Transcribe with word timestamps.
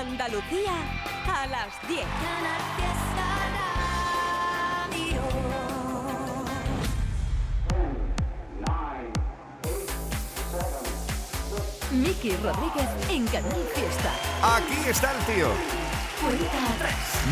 Andalucía 0.00 0.72
a 1.26 1.46
las 1.46 1.68
10. 1.86 2.06
Miki 11.92 12.34
Rodríguez 12.36 12.88
en 13.10 13.26
Canal 13.26 13.52
Fiesta. 13.74 14.14
Aquí 14.56 14.88
está 14.88 15.12
el 15.12 15.34
tío. 15.34 15.89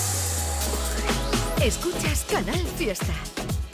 Escuchas 1.61 2.25
Canal 2.27 2.65
Fiesta. 2.75 3.13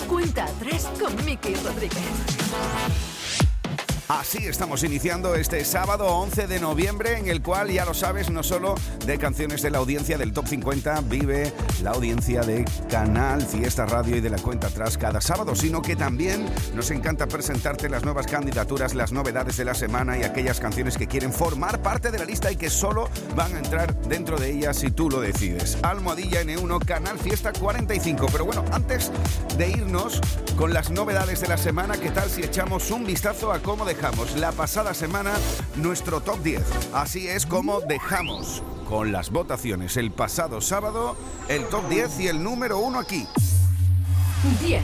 Cuenta 0.10 0.46
atrás 0.46 0.90
con 1.00 1.16
Miki 1.24 1.54
Rodríguez. 1.54 3.09
Así 4.10 4.48
estamos 4.48 4.84
iniciando 4.84 5.36
este 5.36 5.64
sábado 5.64 6.08
11 6.08 6.48
de 6.48 6.60
noviembre 6.60 7.20
en 7.20 7.28
el 7.28 7.44
cual, 7.44 7.70
ya 7.70 7.86
lo 7.86 7.94
sabes, 7.94 8.32
no 8.32 8.42
solo 8.42 8.74
de 9.06 9.20
canciones 9.20 9.62
de 9.62 9.70
la 9.70 9.78
audiencia 9.78 10.18
del 10.18 10.34
Top 10.34 10.48
50 10.48 11.02
vive 11.02 11.54
la 11.84 11.92
audiencia 11.92 12.42
de 12.42 12.66
Canal 12.90 13.44
Fiesta 13.44 13.86
Radio 13.86 14.16
y 14.16 14.22
de 14.22 14.32
la 14.32 14.40
cuenta 14.40 14.66
atrás 14.66 14.98
cada 14.98 15.22
sábado, 15.22 15.54
sino 15.54 15.84
que 15.84 15.96
también 15.96 16.44
nos 16.74 16.90
encanta 16.90 17.28
presentarte 17.28 17.88
las 17.88 18.04
nuevas 18.04 18.26
candidaturas, 18.26 18.96
las 18.96 19.12
novedades 19.12 19.58
de 19.58 19.66
la 19.66 19.76
semana 19.76 20.18
y 20.18 20.24
aquellas 20.24 20.60
canciones 20.60 20.98
que 20.98 21.06
quieren 21.06 21.32
formar 21.32 21.84
parte 21.84 22.10
de 22.10 22.18
la 22.18 22.26
lista 22.26 22.52
y 22.52 22.56
que 22.56 22.72
solo 22.72 23.12
van 23.36 23.54
a 23.54 23.60
entrar 23.60 23.96
dentro 24.08 24.40
de 24.40 24.50
ellas 24.50 24.78
si 24.78 24.90
tú 24.90 25.12
lo 25.12 25.22
decides. 25.22 25.78
Almohadilla 25.84 26.42
N1, 26.42 26.84
Canal 26.84 27.20
Fiesta 27.20 27.54
45. 27.54 28.26
Pero 28.32 28.46
bueno, 28.46 28.66
antes 28.72 29.12
de 29.56 29.70
irnos 29.70 30.20
con 30.58 30.74
las 30.74 30.90
novedades 30.90 31.42
de 31.42 31.48
la 31.48 31.58
semana, 31.58 31.98
¿qué 31.98 32.10
tal 32.10 32.28
si 32.28 32.42
echamos 32.42 32.90
un 32.90 33.06
vistazo 33.06 33.54
a 33.54 33.60
cómo 33.60 33.86
dejamos 34.00 34.38
la 34.38 34.54
pasada 34.54 34.94
semana 34.94 35.34
nuestro 35.76 36.22
top 36.22 36.42
10? 36.42 36.62
Así 36.94 37.28
es 37.28 37.46
como 37.46 37.82
dejamos 37.82 38.64
con 38.88 39.12
las 39.12 39.30
votaciones 39.30 39.98
el 39.98 40.10
pasado 40.10 40.62
sábado 40.62 41.18
el 41.50 41.66
top 41.66 41.90
10 41.90 42.20
y 42.22 42.28
el 42.30 42.42
número 42.42 42.80
1 42.80 42.98
aquí. 42.98 43.28
10. 44.62 44.84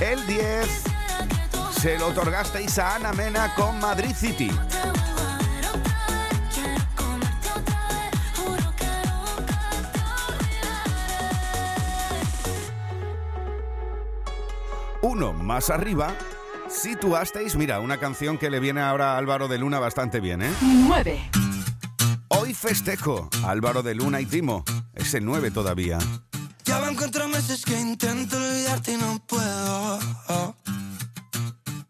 El 0.00 0.26
10 0.26 0.68
se 1.80 1.98
lo 1.98 2.08
otorgasteis 2.08 2.78
a 2.78 2.96
Ana 2.96 3.14
Mena 3.14 3.54
con 3.54 3.80
Madrid 3.80 4.14
City. 4.14 4.50
Uno 15.12 15.34
más 15.34 15.68
arriba, 15.68 16.16
situasteis, 16.70 17.54
mira, 17.54 17.80
una 17.80 17.98
canción 17.98 18.38
que 18.38 18.48
le 18.48 18.60
viene 18.60 18.80
ahora 18.80 19.12
a 19.12 19.18
Álvaro 19.18 19.46
de 19.46 19.58
Luna 19.58 19.78
bastante 19.78 20.20
bien, 20.20 20.40
¿eh? 20.40 20.50
9. 20.62 21.30
Hoy 22.28 22.54
festejo, 22.54 23.28
Álvaro 23.44 23.82
de 23.82 23.94
Luna 23.94 24.22
y 24.22 24.24
Timo. 24.24 24.64
Es 24.94 25.12
el 25.12 25.26
9 25.26 25.50
todavía. 25.50 25.98
Ya 26.64 26.78
van 26.78 26.94
cuatro 26.94 27.28
meses 27.28 27.62
que 27.62 27.78
intento 27.78 28.38
olvidarte 28.38 28.94
y 28.94 28.96
no 28.96 29.18
puedo. 29.26 29.98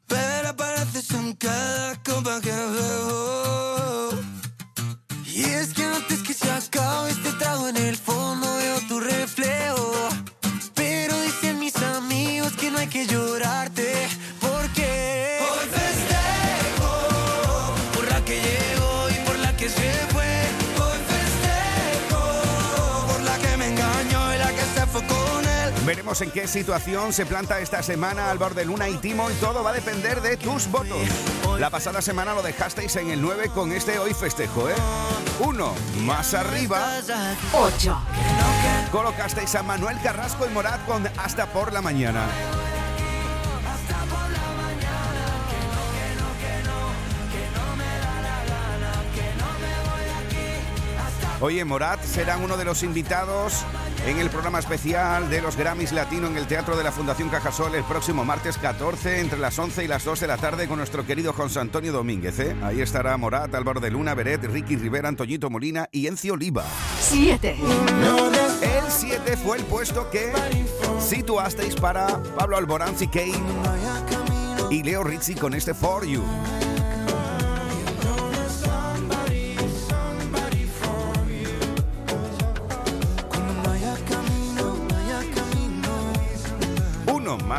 Pero 0.09 0.49
apareces 0.49 1.09
en 1.13 1.35
cada 1.35 2.03
copa 2.03 2.41
que 2.41 2.51
bebo. 2.51 4.11
Y 5.27 5.45
es 5.45 5.73
que 5.73 5.85
antes 5.85 6.25
que 6.25 6.35
se 6.35 6.51
acabe 6.51 7.11
este 7.11 7.31
trago 7.35 7.69
en 7.69 7.77
el 7.77 7.97
fondo 7.97 8.53
veo 8.57 8.81
tu 8.89 8.99
reflejo. 8.99 10.12
Veremos 26.13 26.35
en 26.35 26.43
qué 26.43 26.47
situación 26.47 27.11
se 27.15 27.25
planta 27.25 27.59
esta 27.61 27.83
semana 27.83 28.31
Álvaro 28.31 28.55
de 28.55 28.67
Luna 28.67 28.87
y 28.87 28.99
Timo 28.99 29.31
y 29.31 29.35
todo 29.35 29.65
va 29.65 29.71
a 29.71 29.73
depender 29.73 30.21
de 30.21 30.37
tus 30.37 30.71
votos. 30.71 31.09
La 31.59 31.71
pasada 31.71 32.03
semana 32.03 32.35
lo 32.35 32.43
dejasteis 32.43 32.97
en 32.97 33.09
el 33.09 33.23
9 33.23 33.49
con 33.49 33.73
este 33.73 33.99
hoy 33.99 34.13
festejo, 34.13 34.69
¿eh? 34.69 34.75
Uno 35.41 35.73
más 36.01 36.35
arriba 36.35 36.99
8. 37.55 37.99
colocasteis 38.91 39.55
a 39.55 39.63
Manuel 39.63 39.97
Carrasco 40.03 40.45
y 40.47 40.51
Morat 40.51 40.85
con 40.85 41.07
Hasta 41.17 41.47
por 41.47 41.73
la 41.73 41.81
mañana. 41.81 42.27
Oye, 51.43 51.65
Morat 51.65 52.01
será 52.05 52.37
uno 52.37 52.57
de 52.57 52.65
los 52.65 52.85
invitados 52.85 53.65
en 54.07 54.21
el 54.21 54.31
programa 54.31 54.61
especial 54.61 55.29
de 55.29 55.43
los 55.43 55.57
Grammys 55.57 55.91
Latino 55.91 56.29
en 56.29 56.37
el 56.37 56.47
Teatro 56.47 56.77
de 56.77 56.85
la 56.85 56.93
Fundación 56.93 57.31
Cajasol 57.31 57.75
el 57.75 57.83
próximo 57.83 58.25
martes 58.25 58.59
14 58.59 59.19
entre 59.19 59.41
las 59.41 59.59
11 59.59 59.83
y 59.83 59.89
las 59.89 60.05
2 60.05 60.21
de 60.21 60.27
la 60.29 60.37
tarde 60.37 60.69
con 60.69 60.79
nuestro 60.79 61.05
querido 61.05 61.33
José 61.33 61.59
Antonio 61.59 61.93
Domínguez. 61.93 62.39
¿eh? 62.39 62.55
Ahí 62.63 62.81
estará 62.81 63.17
Morat, 63.17 63.53
Álvaro 63.57 63.81
de 63.81 63.91
Luna, 63.91 64.15
Beret, 64.15 64.45
Ricky 64.45 64.77
Rivera, 64.77 65.09
Antoñito 65.09 65.51
Molina 65.51 65.89
y 65.91 66.07
Encio 66.07 66.35
Oliva. 66.35 66.65
7. 67.01 67.57
El 68.63 68.85
7 68.89 69.37
fue 69.37 69.59
el 69.59 69.65
puesto 69.65 70.09
que 70.11 70.33
situasteis 71.01 71.75
para 71.75 72.23
Pablo 72.39 72.57
Alborán, 72.57 72.95
Kane 72.95 73.35
y 74.71 74.85
Leo 74.85 75.03
Rizzi 75.03 75.35
con 75.35 75.55
este 75.55 75.75
For 75.75 76.07
You. 76.07 76.23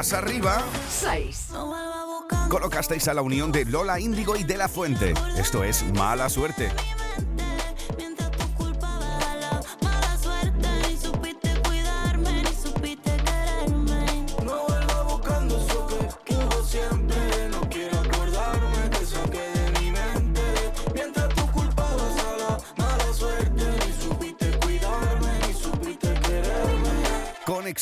Más 0.04 0.12
arriba 0.12 0.62
6. 0.90 1.48
No 1.54 1.68
vuelva 1.68 2.02
a 2.02 2.06
buscar 2.06 2.50
colocasteis 2.50 3.08
a 3.08 3.14
la 3.14 3.22
unión 3.22 3.54
de 3.54 3.64
Lola 3.64 4.02
Índigo 4.02 4.36
y 4.36 4.44
de 4.44 4.58
la 4.58 4.68
Fuente. 4.68 5.14
Esto 5.38 5.64
es 5.64 5.82
mala 5.94 6.28
suerte. 6.28 6.72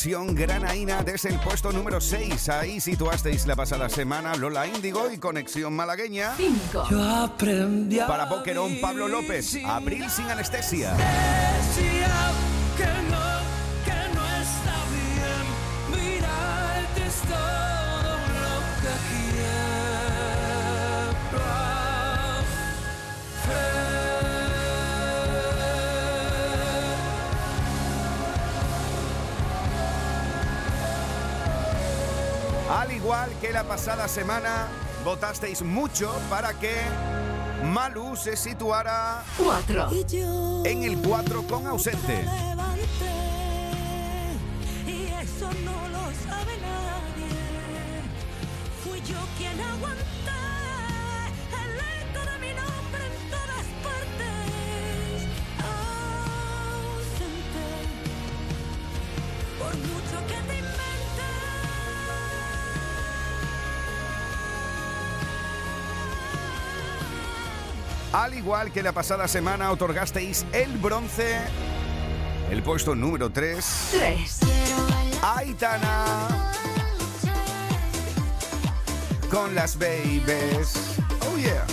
Conexión 0.02 0.34
Granaína 0.34 1.04
desde 1.04 1.28
el 1.28 1.38
puesto 1.38 1.70
número 1.70 2.00
6. 2.00 2.48
Ahí 2.48 2.80
situasteis 2.80 3.46
la 3.46 3.54
pasada 3.54 3.88
semana 3.88 4.34
Lola 4.34 4.66
Índigo 4.66 5.08
y 5.12 5.18
Conexión 5.18 5.74
Malagueña. 5.74 6.34
5. 6.36 6.88
Yo 6.90 7.00
aprendí 7.00 8.00
a 8.00 8.08
Para 8.08 8.24
Boquerón 8.24 8.80
Pablo 8.80 9.06
López. 9.06 9.56
Abril 9.64 10.10
sin 10.10 10.28
anestesia. 10.28 10.96
Pasada 33.72 34.06
semana, 34.06 34.68
votasteis 35.02 35.62
mucho 35.62 36.12
para 36.28 36.52
que 36.52 36.74
Malu 37.64 38.14
se 38.16 38.36
situara 38.36 39.24
4. 39.38 39.88
en 40.66 40.82
el 40.82 40.98
4 40.98 41.42
con 41.46 41.66
ausente. 41.66 42.51
Al 68.12 68.34
igual 68.34 68.70
que 68.72 68.82
la 68.82 68.92
pasada 68.92 69.26
semana, 69.26 69.70
otorgasteis 69.70 70.44
el 70.52 70.76
bronce, 70.76 71.38
el 72.50 72.62
puesto 72.62 72.94
número 72.94 73.30
3, 73.30 73.88
3. 73.90 74.40
a 75.22 75.38
Aitana 75.38 76.04
con 79.30 79.54
las 79.54 79.78
babies. 79.78 80.98
Oh 81.22 81.38
yeah. 81.38 81.64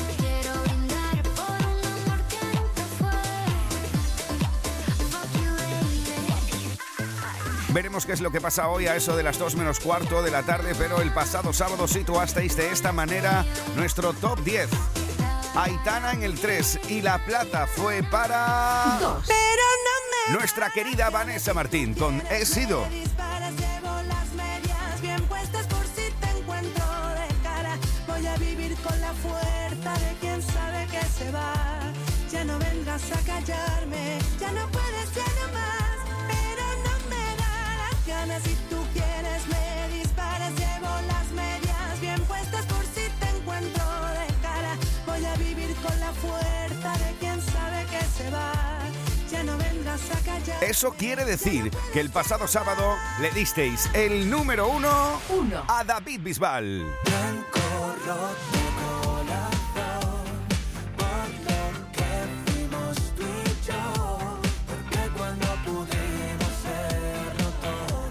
Veremos 7.74 8.06
qué 8.06 8.14
es 8.14 8.22
lo 8.22 8.32
que 8.32 8.40
pasa 8.40 8.70
hoy 8.70 8.88
a 8.88 8.96
eso 8.96 9.18
de 9.18 9.24
las 9.24 9.38
2 9.38 9.58
menos 9.58 9.82
cuarto 9.82 10.24
de 10.24 10.32
la 10.32 10.44
tarde, 10.44 10.74
pero 10.78 11.02
el 11.02 11.12
pasado 11.12 11.52
sábado 11.52 11.86
situasteis 11.88 12.56
de 12.56 12.72
esta 12.72 12.94
manera 12.94 13.46
nuestro 13.76 14.14
top 14.14 14.40
10. 14.46 14.70
Aitana 15.56 16.13
en 16.13 16.24
el 16.24 16.40
3 16.40 16.80
y 16.90 17.01
la 17.01 17.18
plata 17.25 17.68
fue 17.68 18.04
para 18.04 18.98
2. 19.01 19.24
Pero 19.28 19.63
no 19.86 20.34
me 20.34 20.38
nuestra 20.38 20.69
querida 20.69 21.10
Vanessa 21.10 21.54
Martín 21.54 21.94
con 21.94 22.22
He 22.30 22.46
sido. 22.46 22.86
Eso 50.62 50.92
quiere 50.92 51.26
decir 51.26 51.72
que 51.94 52.00
el 52.00 52.10
pasado 52.10 52.48
sábado 52.48 52.96
le 53.22 53.32
disteis 53.32 53.90
el 53.94 54.30
número 54.30 54.68
uno 54.68 55.20
1. 55.30 55.64
a 55.68 55.84
David 55.84 56.22
Bisbal. 56.22 56.86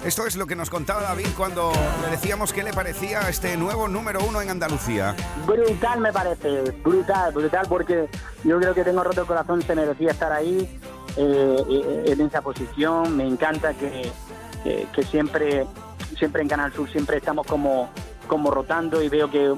Esto 0.09 0.27
es 0.27 0.37
lo 0.37 0.47
que 0.47 0.57
nos 0.57 0.71
contaba 0.71 1.03
David 1.03 1.27
cuando 1.37 1.71
le 2.03 2.11
decíamos 2.11 2.55
qué 2.55 2.63
le 2.63 2.73
parecía 2.73 3.29
este 3.29 3.59
nuevo 3.59 3.89
número 3.89 4.21
uno 4.27 4.41
en 4.41 4.49
Andalucía. 4.49 5.15
Brutal 5.47 6.01
me 6.01 6.11
parece, 6.11 6.71
brutal, 6.83 7.31
brutal, 7.35 7.67
porque 7.69 8.09
yo 8.43 8.59
creo 8.59 8.75
que 8.75 8.85
tengo 8.85 9.05
roto 9.05 9.21
el 9.21 9.27
corazón, 9.27 9.61
se 9.61 9.75
merecía 9.75 10.13
estar 10.13 10.33
ahí 10.33 10.81
eh, 11.19 12.05
en 12.07 12.21
esa 12.21 12.41
posición. 12.41 13.17
Me 13.17 13.27
encanta 13.27 13.75
que, 13.75 14.11
que, 14.63 14.87
que 14.95 15.03
siempre, 15.03 15.67
siempre 16.17 16.43
en 16.43 16.49
Canal 16.49 16.73
Sur 16.73 16.89
siempre 16.91 17.17
estamos 17.17 17.47
como, 17.47 17.89
como 18.27 18.51
rotando 18.51 19.03
y 19.03 19.09
veo 19.09 19.31
que 19.31 19.53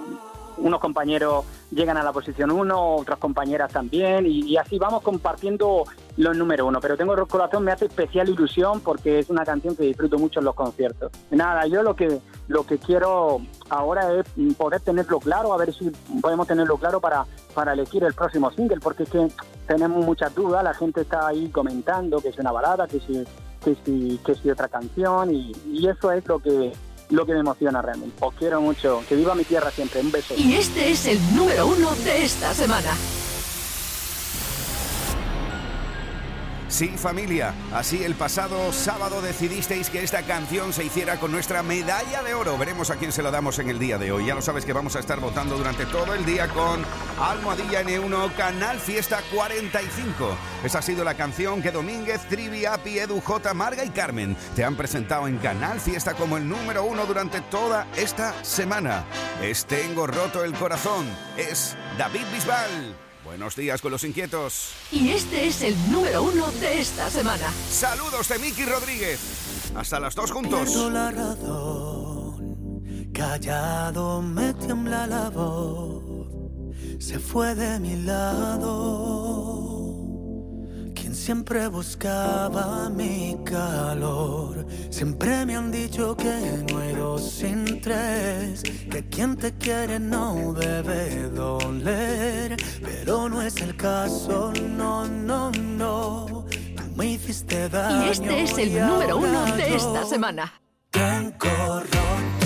unos 0.57 0.81
compañeros 0.81 1.45
llegan 1.71 1.97
a 1.97 2.03
la 2.03 2.13
posición 2.13 2.51
1, 2.51 2.97
otras 2.97 3.19
compañeras 3.19 3.73
también, 3.73 4.27
y, 4.27 4.41
y 4.41 4.57
así 4.57 4.79
vamos 4.79 5.03
compartiendo 5.03 5.85
los 6.17 6.37
número 6.37 6.67
uno. 6.67 6.81
Pero 6.81 6.97
tengo 6.97 7.15
el 7.15 7.27
corazón, 7.27 7.65
me 7.65 7.73
hace 7.73 7.87
especial 7.87 8.29
ilusión 8.29 8.81
porque 8.81 9.21
es 9.21 9.31
una 9.31 9.45
canción 9.45 9.77
que 9.77 9.85
disfruto 9.85 10.19
mucho 10.19 10.41
en 10.41 10.47
los 10.47 10.55
conciertos. 10.55 11.13
Nada, 11.31 11.67
yo 11.67 11.83
lo 11.83 11.95
que 11.95 12.21
lo 12.49 12.67
que 12.67 12.79
quiero 12.79 13.41
ahora 13.69 14.13
es 14.13 14.27
poder 14.57 14.81
tenerlo 14.81 15.21
claro, 15.21 15.53
a 15.55 15.57
ver 15.57 15.73
si 15.73 15.91
podemos 16.21 16.49
tenerlo 16.49 16.77
claro 16.79 17.01
para, 17.01 17.25
para 17.55 17.75
elegir 17.75 18.03
el 18.03 18.13
próximo 18.13 18.51
single, 18.51 18.81
porque 18.81 19.05
es 19.05 19.11
que 19.11 19.29
tenemos 19.69 20.05
muchas 20.05 20.35
dudas, 20.35 20.65
la 20.65 20.75
gente 20.75 21.03
está 21.03 21.29
ahí 21.29 21.49
comentando 21.51 22.21
que 22.21 22.31
es 22.31 22.39
una 22.39 22.51
balada, 22.51 22.89
que 22.89 22.99
si, 22.99 23.25
que 23.65 23.77
si, 23.85 24.21
que 24.27 24.35
si 24.35 24.51
otra 24.51 24.67
canción, 24.67 25.33
y, 25.33 25.53
y 25.67 25.87
eso 25.87 26.11
es 26.11 26.27
lo 26.27 26.41
que 26.41 26.73
lo 27.11 27.27
que 27.27 27.33
me 27.33 27.41
emociona 27.41 27.83
realmente. 27.83 28.17
Os 28.21 28.35
quiero 28.35 28.61
mucho, 28.61 29.03
que 29.09 29.17
viva 29.17 29.35
mi 29.35 29.45
tierra 29.45 29.71
siempre, 29.71 30.01
un 30.01 30.11
beso. 30.11 30.35
Y 30.37 30.55
este 30.55 30.91
es 30.91 31.07
el 31.07 31.19
número 31.35 31.67
1 31.67 31.95
de 32.05 32.25
esta 32.25 32.55
semana. 32.55 32.91
Sí, 36.71 36.87
familia, 36.97 37.53
así 37.75 38.05
el 38.05 38.15
pasado 38.15 38.73
sábado 38.73 39.21
decidisteis 39.21 39.91
que 39.91 40.05
esta 40.05 40.23
canción 40.23 40.73
se 40.73 40.85
hiciera 40.85 41.19
con 41.19 41.33
nuestra 41.33 41.65
medalla 41.65 42.23
de 42.23 42.33
oro. 42.33 42.57
Veremos 42.57 42.91
a 42.91 42.97
quién 42.97 43.11
se 43.11 43.25
la 43.25 43.33
damos 43.33 43.59
en 43.59 43.69
el 43.69 43.81
día 43.81 43.99
de 43.99 44.13
hoy. 44.13 44.27
Ya 44.27 44.37
lo 44.37 44.41
sabes 44.41 44.65
que 44.65 44.73
vamos 44.73 44.95
a 44.95 45.01
estar 45.01 45.19
votando 45.19 45.59
durante 45.59 45.85
todo 45.87 46.15
el 46.15 46.25
día 46.25 46.47
con 46.49 46.85
Almohadilla 47.21 47.83
N1 47.83 48.35
Canal 48.37 48.79
Fiesta 48.79 49.21
45. 49.35 50.37
Esa 50.65 50.79
ha 50.79 50.83
sido 50.83 51.03
la 51.03 51.15
canción 51.15 51.61
que 51.61 51.73
Domínguez, 51.73 52.21
Trivi, 52.29 52.65
Api, 52.65 53.01
Edu, 53.01 53.21
J, 53.21 53.53
Marga 53.53 53.85
y 53.85 53.91
Carmen 53.91 54.37
te 54.55 54.65
han 54.65 54.77
presentado 54.77 55.27
en 55.27 55.39
Canal 55.39 55.81
Fiesta 55.81 56.15
como 56.15 56.37
el 56.37 56.49
número 56.49 56.85
uno 56.85 57.05
durante 57.05 57.41
toda 57.41 57.89
esta 57.97 58.33
semana. 58.45 59.05
Es 59.43 59.67
Tengo 59.67 60.07
roto 60.07 60.45
el 60.45 60.55
corazón. 60.55 61.05
Es 61.37 61.77
David 61.99 62.27
Bisbal. 62.33 63.10
Buenos 63.31 63.55
días 63.55 63.81
con 63.81 63.93
los 63.93 64.03
inquietos. 64.03 64.73
Y 64.91 65.11
este 65.11 65.47
es 65.47 65.62
el 65.62 65.77
número 65.93 66.25
1 66.25 66.50
de 66.61 66.81
esta 66.81 67.09
semana. 67.09 67.49
Saludos 67.71 68.26
de 68.26 68.40
Miki 68.40 68.64
Rodríguez. 68.64 69.21
Hasta 69.76 70.00
las 70.00 70.16
dos 70.16 70.33
juntos. 70.33 70.69
Pierdo 70.69 70.90
la 70.90 71.12
razón, 71.12 73.12
callado 73.14 74.21
me 74.21 74.52
tiembla 74.55 75.07
la 75.07 75.31
voz, 75.31 76.02
se 76.99 77.21
fue 77.21 77.55
de 77.55 77.78
mi 77.78 78.02
lado. 78.02 79.50
Siempre 81.21 81.69
buscaba 81.69 82.89
mi 82.89 83.37
calor, 83.45 84.67
siempre 84.89 85.45
me 85.45 85.55
han 85.55 85.71
dicho 85.71 86.17
que 86.17 86.65
no 86.73 86.79
hay 86.79 86.95
dos 86.95 87.31
sin 87.31 87.79
tres, 87.83 88.62
que 88.62 89.07
quien 89.11 89.37
te 89.37 89.53
quiere 89.53 90.00
no 90.00 90.55
debe 90.55 91.29
doler, 91.29 92.57
pero 92.81 93.29
no 93.29 93.43
es 93.43 93.61
el 93.61 93.77
caso, 93.77 94.50
no, 94.79 95.07
no, 95.07 95.50
no. 95.53 96.47
Tú 96.75 96.83
me 96.97 97.12
hiciste 97.12 97.69
daño. 97.69 98.07
Y 98.07 98.09
este 98.09 98.43
es 98.43 98.57
el 98.57 98.81
número 98.81 99.19
1 99.19 99.57
de 99.57 99.77
esta 99.77 100.07
semana. 100.07 100.50
Tengo 100.91 101.81
roto 101.81 102.39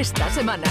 esta 0.00 0.30
semana. 0.30 0.64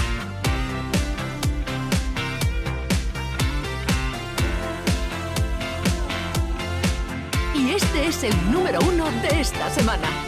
Y 7.54 7.70
este 7.70 8.08
es 8.08 8.24
el 8.24 8.52
número 8.52 8.80
uno 8.80 9.08
de 9.22 9.40
esta 9.40 9.70
semana. 9.70 10.19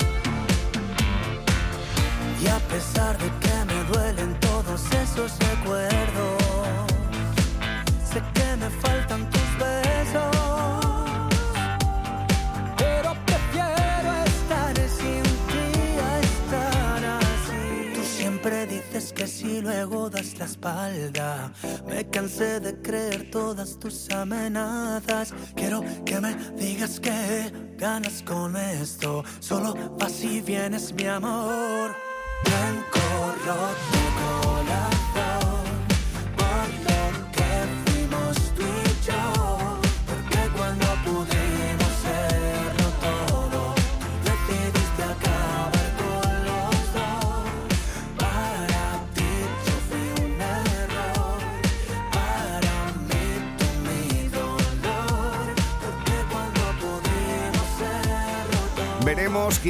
Todas 23.83 23.95
tus 23.95 24.09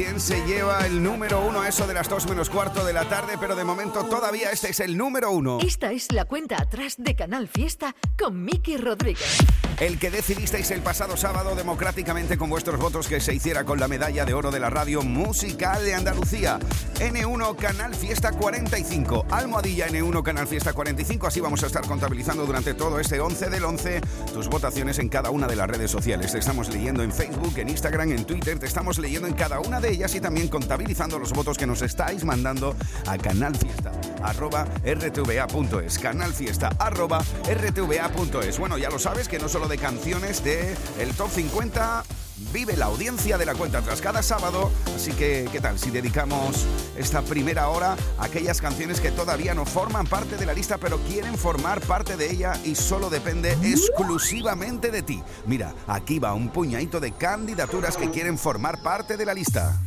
quién 0.03 0.19
se 0.19 0.45
lleva 0.45 0.85
el 0.85 1.01
número 1.01 1.45
uno 1.45 1.61
a 1.61 1.69
eso 1.69 1.87
de 1.87 1.93
las 1.93 2.09
2 2.09 2.27
menos 2.27 2.49
cuarto 2.49 2.83
de 2.83 2.91
la 2.91 3.07
tarde, 3.07 3.37
pero 3.39 3.55
de 3.55 3.63
momento 3.63 4.03
todavía 4.03 4.51
este 4.51 4.69
es 4.69 4.81
el 4.81 4.97
número 4.97 5.31
uno. 5.31 5.59
Esta 5.61 5.93
es 5.93 6.11
la 6.11 6.25
cuenta 6.25 6.57
atrás 6.61 6.95
de 6.97 7.15
Canal 7.15 7.47
Fiesta 7.47 7.95
con 8.17 8.43
Miki 8.43 8.75
Rodríguez. 8.75 9.37
El 9.79 9.97
que 9.99 10.11
decidisteis 10.11 10.69
el 10.71 10.81
pasado 10.81 11.17
sábado 11.17 11.55
democráticamente 11.55 12.37
con 12.37 12.49
vuestros 12.49 12.79
votos 12.79 13.07
que 13.07 13.19
se 13.19 13.33
hiciera 13.33 13.63
con 13.63 13.79
la 13.79 13.87
medalla 13.87 14.23
de 14.23 14.33
oro 14.33 14.51
de 14.51 14.59
la 14.59 14.69
radio 14.69 15.01
musical 15.01 15.83
de 15.83 15.95
Andalucía. 15.95 16.59
N1 16.99 17.55
Canal 17.55 17.95
Fiesta 17.95 18.31
45. 18.31 19.25
Almohadilla 19.31 19.87
N1 19.87 20.21
Canal 20.23 20.47
Fiesta 20.47 20.73
45. 20.73 21.27
Así 21.27 21.39
vamos 21.39 21.63
a 21.63 21.67
estar 21.67 21.85
contabilizando 21.85 22.45
durante 22.45 22.73
todo 22.75 22.99
este 22.99 23.19
11 23.19 23.49
del 23.49 23.63
11 23.63 24.01
tus 24.33 24.47
votaciones 24.47 24.99
en 24.99 25.09
cada 25.09 25.31
una 25.31 25.47
de 25.47 25.55
las 25.55 25.67
redes 25.67 25.91
sociales. 25.91 26.31
Te 26.31 26.39
estamos 26.39 26.69
leyendo 26.69 27.03
en 27.03 27.11
Facebook, 27.11 27.57
en 27.57 27.69
Instagram, 27.69 28.11
en 28.11 28.25
Twitter. 28.25 28.59
Te 28.59 28.67
estamos 28.67 28.99
leyendo 28.99 29.27
en 29.27 29.33
cada 29.33 29.59
una 29.59 29.81
de 29.81 29.89
ellas 29.89 30.13
y 30.15 30.21
también 30.21 30.47
contabilizando 30.49 31.17
los 31.19 31.33
votos 31.33 31.57
que 31.57 31.67
nos 31.67 31.81
estáis 31.81 32.23
mandando 32.23 32.75
a 33.07 33.17
Canal 33.17 33.55
Fiesta 33.55 33.91
rtva.es 34.23 35.99
canal 35.99 36.33
fiesta 36.33 36.69
arroba 36.79 37.19
rtva.es 37.19 38.57
bueno 38.57 38.77
ya 38.77 38.89
lo 38.89 38.99
sabes 38.99 39.27
que 39.27 39.37
no 39.39 39.49
solo 39.49 39.62
de 39.67 39.77
canciones 39.77 40.43
de 40.43 40.75
el 40.99 41.13
top 41.15 41.29
50 41.29 42.03
vive 42.51 42.75
la 42.75 42.85
audiencia 42.85 43.37
de 43.37 43.45
la 43.45 43.55
cuenta 43.55 43.81
tras 43.81 44.01
cada 44.01 44.21
sábado. 44.21 44.71
Así 44.95 45.11
que 45.13 45.47
qué 45.51 45.61
tal 45.61 45.79
si 45.79 45.91
dedicamos 45.91 46.65
esta 46.97 47.21
primera 47.21 47.69
hora 47.69 47.95
a 48.17 48.25
aquellas 48.25 48.61
canciones 48.61 48.99
que 48.99 49.11
todavía 49.11 49.53
no 49.53 49.65
forman 49.65 50.07
parte 50.07 50.37
de 50.37 50.45
la 50.45 50.53
lista 50.53 50.77
pero 50.77 50.97
quieren 50.99 51.37
formar 51.37 51.81
parte 51.81 52.17
de 52.17 52.31
ella 52.31 52.53
y 52.63 52.75
solo 52.75 53.09
depende 53.09 53.53
exclusivamente 53.63 54.91
de 54.91 55.01
ti 55.01 55.23
mira 55.45 55.73
aquí 55.87 56.19
va 56.19 56.33
un 56.33 56.49
puñadito 56.49 56.99
de 56.99 57.11
candidaturas 57.11 57.97
que 57.97 58.09
quieren 58.09 58.37
formar 58.37 58.81
parte 58.81 59.17
de 59.17 59.25
la 59.25 59.33
lista. 59.33 59.79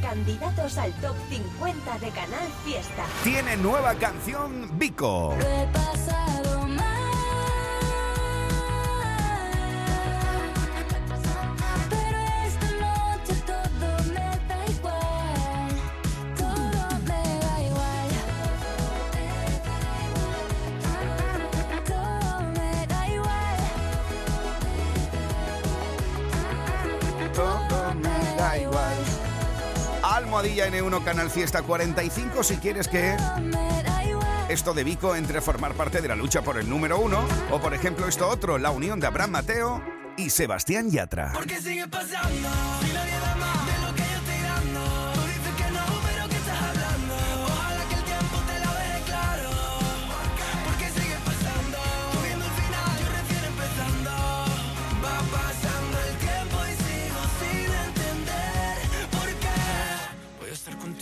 Candidatos 0.00 0.76
al 0.78 0.92
top 1.00 1.14
50 1.30 1.98
de 1.98 2.10
Canal 2.10 2.48
Fiesta. 2.64 3.04
tiene 3.22 3.56
nueva 3.56 3.94
canción 3.94 4.70
Vico. 4.76 5.34
Lo 5.38 5.46
he 5.46 5.66
Almohadilla 30.22 30.68
N1 30.68 31.02
Canal 31.02 31.30
Fiesta 31.30 31.62
45 31.62 32.44
si 32.44 32.56
quieres 32.58 32.86
que 32.86 33.16
esto 34.48 34.72
de 34.72 34.84
Vico 34.84 35.16
entre 35.16 35.38
a 35.38 35.42
formar 35.42 35.74
parte 35.74 36.00
de 36.00 36.06
la 36.06 36.14
lucha 36.14 36.42
por 36.42 36.58
el 36.58 36.68
número 36.68 36.98
uno 37.00 37.26
o 37.50 37.60
por 37.60 37.74
ejemplo 37.74 38.06
esto 38.06 38.28
otro, 38.28 38.56
la 38.56 38.70
unión 38.70 39.00
de 39.00 39.08
Abraham 39.08 39.30
Mateo 39.30 39.82
y 40.16 40.30
Sebastián 40.30 40.90
Yatra. 40.90 41.32
¿Por 41.32 41.46
qué 41.46 41.60
sigue 41.60 41.88
pasando? 41.88 42.48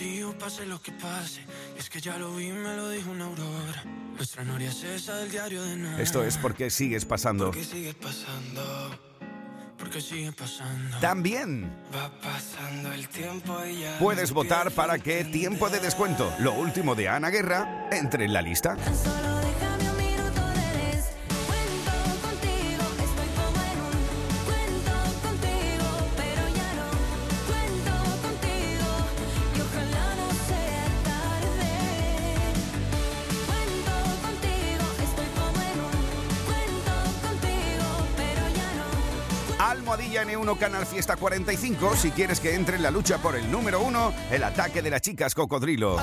Contigo, 0.00 0.35
pase 0.38 0.66
lo 0.66 0.80
que 0.80 0.92
pase. 0.92 1.42
Y 1.76 1.78
es 1.78 1.90
que 1.90 2.00
ya 2.00 2.16
lo 2.16 2.35
vi, 2.35 2.50
me 2.50 2.75
lo 2.76 2.88
dijo 2.88 3.11
una 3.11 3.26
aurora. 3.26 3.85
Nuestra 4.16 4.45
noria 4.45 4.71
es 4.71 4.83
esa 4.83 5.16
del 5.16 5.30
diario 5.30 5.62
de 5.62 5.76
nada. 5.76 6.00
Esto 6.00 6.25
es 6.25 6.38
porque 6.38 6.71
sigues 6.71 7.04
pasando. 7.04 7.52
También 11.00 11.71
Va 11.95 12.11
pasando 12.21 12.92
el 12.92 13.09
tiempo 13.09 13.57
y 13.64 13.80
ya. 13.80 13.99
puedes 13.99 14.33
votar 14.33 14.71
para 14.73 14.99
que 14.99 15.25
tiempo 15.25 15.71
de 15.71 15.80
descuento, 15.80 16.33
lo 16.40 16.52
último 16.52 16.95
de 16.95 17.09
Ana 17.09 17.30
Guerra, 17.30 17.88
entre 17.90 18.26
en 18.26 18.33
la 18.33 18.42
lista. 18.42 18.76
Tan 18.76 18.95
solo 18.97 19.39
Canal 40.57 40.87
Fiesta 40.87 41.16
45 41.16 41.97
si 41.97 42.11
quieres 42.11 42.40
que 42.40 42.54
entre 42.54 42.76
en 42.76 42.83
la 42.83 42.90
lucha 42.90 43.19
por 43.19 43.37
el 43.37 43.50
número 43.50 43.80
1, 43.80 44.14
el 44.30 44.45
ataque 44.45 44.83
de 44.83 44.90
las 44.90 45.00
chicas 45.00 45.35
cocodrilo. 45.35 45.99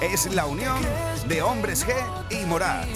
Es 0.00 0.32
la 0.34 0.46
unión 0.46 0.80
de 1.28 1.42
Hombres 1.42 1.86
G 1.86 1.92
y 2.30 2.44
Morat. 2.46 2.86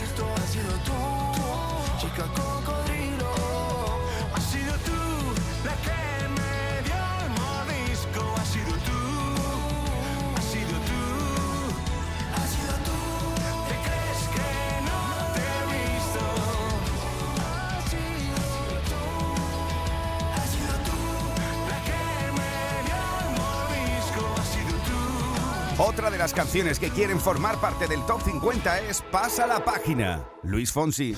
Otra 25.79 26.11
de 26.11 26.17
las 26.17 26.33
canciones 26.33 26.79
que 26.79 26.89
quieren 26.89 27.21
formar 27.21 27.61
parte 27.61 27.87
del 27.87 28.01
top 28.07 28.23
50 28.23 28.81
es 28.81 29.03
Pasa 29.13 29.47
la 29.47 29.63
página. 29.63 30.25
Luis 30.43 30.73
Fonsi. 30.73 31.15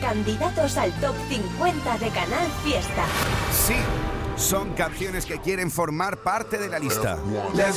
Candidatos 0.00 0.78
al 0.78 0.92
top 1.00 1.14
50 1.28 1.98
de 1.98 2.08
Canal 2.10 2.46
Fiesta. 2.64 3.04
Sí, 3.66 3.74
Son 4.36 4.74
canciones 4.74 5.26
que 5.26 5.40
quieren 5.40 5.72
formar 5.72 6.18
parte 6.18 6.56
de 6.56 6.68
la 6.68 6.78
lista. 6.78 7.18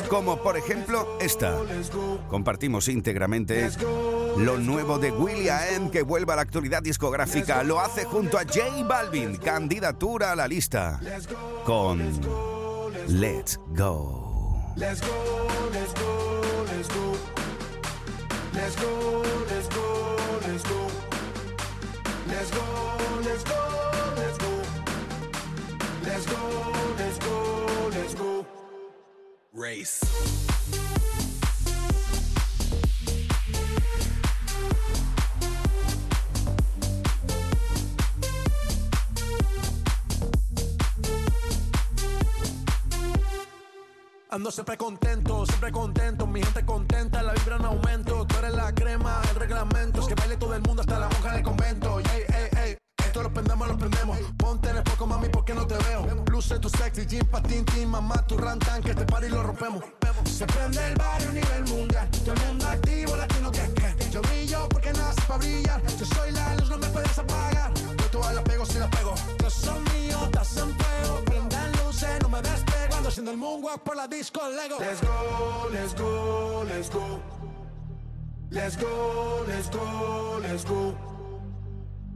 Como 0.07 0.37
por 0.43 0.55
ejemplo 0.55 1.17
esta. 1.19 1.57
Compartimos 2.27 2.87
íntegramente 2.89 3.71
lo 4.37 4.59
nuevo 4.59 4.99
de 4.99 5.09
William 5.09 5.89
que 5.89 6.03
vuelve 6.03 6.33
a 6.33 6.35
la 6.35 6.43
actualidad 6.43 6.83
discográfica. 6.83 7.63
Lo 7.63 7.79
hace 7.79 8.05
junto 8.05 8.37
a 8.37 8.41
J 8.41 8.83
Balvin, 8.87 9.37
candidatura 9.37 10.33
a 10.33 10.35
la 10.35 10.47
lista. 10.47 10.99
Con 11.65 11.99
Let's 13.07 13.59
Go. 13.75 14.75
Let's 14.75 15.01
go, 15.01 15.07
let's 15.71 15.93
go, 15.95 16.41
let's 16.67 16.87
go. 16.89 17.15
Let's 18.53 18.75
go, 18.75 19.23
let's 19.49 19.69
go, 19.69 20.15
let's 20.45 20.63
go. 20.63 20.87
Let's 22.27 22.51
go, 22.51 23.21
let's 23.25 23.43
go, 23.43 23.68
go, 26.29 26.71
let's 26.97 27.19
go, 27.19 27.89
let's 27.91 28.15
go. 28.15 28.45
Race. 29.53 29.99
Ando 44.31 44.51
siempre 44.51 44.77
contento, 44.77 45.43
siempre 45.47 45.71
contento, 45.71 46.27
mi 46.27 46.43
gente 46.43 46.63
contenta, 46.63 47.23
la 47.23 47.33
vibra 47.33 47.55
en 47.55 47.65
aumento. 47.65 48.27
Tú 48.27 48.37
eres 48.37 48.53
la 48.53 48.71
crema, 48.75 49.21
el 49.27 49.35
reglamento. 49.35 50.01
Es 50.01 50.07
que 50.07 50.13
baile 50.13 50.37
todo 50.37 50.53
el 50.53 50.61
mundo 50.61 50.81
hasta 50.81 50.99
la 50.99 51.09
monja 51.09 51.33
del 51.33 51.41
convento. 51.41 51.99
Ey, 51.99 52.25
ey, 52.27 52.59
ey. 52.63 52.77
Esto 53.03 53.23
lo 53.23 53.33
prendemos, 53.33 53.67
lo 53.67 53.75
prendemos. 53.75 54.19
Ponte 54.37 54.69
en 54.69 54.77
el 54.77 54.83
foco, 54.83 55.07
mami, 55.07 55.29
Tu 56.39 56.69
sexy, 56.69 57.05
jean, 57.05 57.25
patín, 57.27 57.65
tin, 57.65 57.89
mamá, 57.89 58.25
tu 58.25 58.37
rantan, 58.37 58.81
que 58.81 58.91
este 58.91 59.05
party 59.05 59.27
lo 59.27 59.43
rompemos. 59.43 59.83
Se 60.23 60.45
prende 60.47 60.79
el 60.87 60.95
barrio 60.95 61.29
a 61.29 61.33
nivel 61.33 61.63
mundial. 61.65 62.09
Todo 62.23 62.33
el 62.33 62.39
mundo 62.47 62.67
activo, 62.67 63.15
latino 63.17 63.51
que 63.51 63.73
que. 63.73 64.09
Yo 64.09 64.21
brillo 64.21 64.69
porque 64.69 64.93
nace 64.93 65.21
para 65.27 65.37
brillar. 65.37 65.81
Yo 65.97 66.05
soy 66.05 66.31
la 66.31 66.55
luz, 66.55 66.69
no 66.69 66.77
me 66.77 66.87
puedes 66.87 67.17
apagar. 67.17 67.73
Yo 67.73 68.05
todas 68.09 68.33
las 68.33 68.43
pego 68.45 68.65
si 68.65 68.79
las 68.79 68.89
pego. 68.89 69.15
Yo 69.43 69.49
soy 69.49 69.79
mío, 69.93 70.17
estás 70.23 70.57
en 70.57 70.75
fuego. 70.75 71.25
Prendan 71.25 71.71
luces, 71.83 72.21
no 72.21 72.29
me 72.29 72.41
despego. 72.41 72.95
Ando 72.95 73.09
haciendo 73.09 73.31
el 73.31 73.37
moonwalk 73.37 73.83
por 73.83 73.97
la 73.97 74.07
disco 74.07 74.39
Lego. 74.49 74.77
Let's 74.79 75.01
go, 75.01 75.69
let's 75.73 75.93
go, 75.93 76.63
let's 76.63 76.89
go. 76.89 77.19
Let's 78.49 78.77
go, 78.77 79.45
let's 79.45 79.69
go, 79.69 80.39
let's 80.41 80.65
go. 80.65 80.95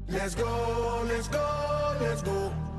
Let's 0.08 0.36
go, 0.36 1.04
let's 1.08 1.30
go, 1.30 1.40
let's 2.00 2.24
go. 2.24 2.24
Let's 2.24 2.24
go, 2.24 2.73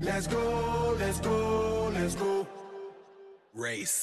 let's 0.00 0.26
go, 0.26 0.96
let's 0.98 1.20
go. 1.20 1.92
Let's 1.94 2.14
go. 2.14 2.46
Race. 3.54 4.00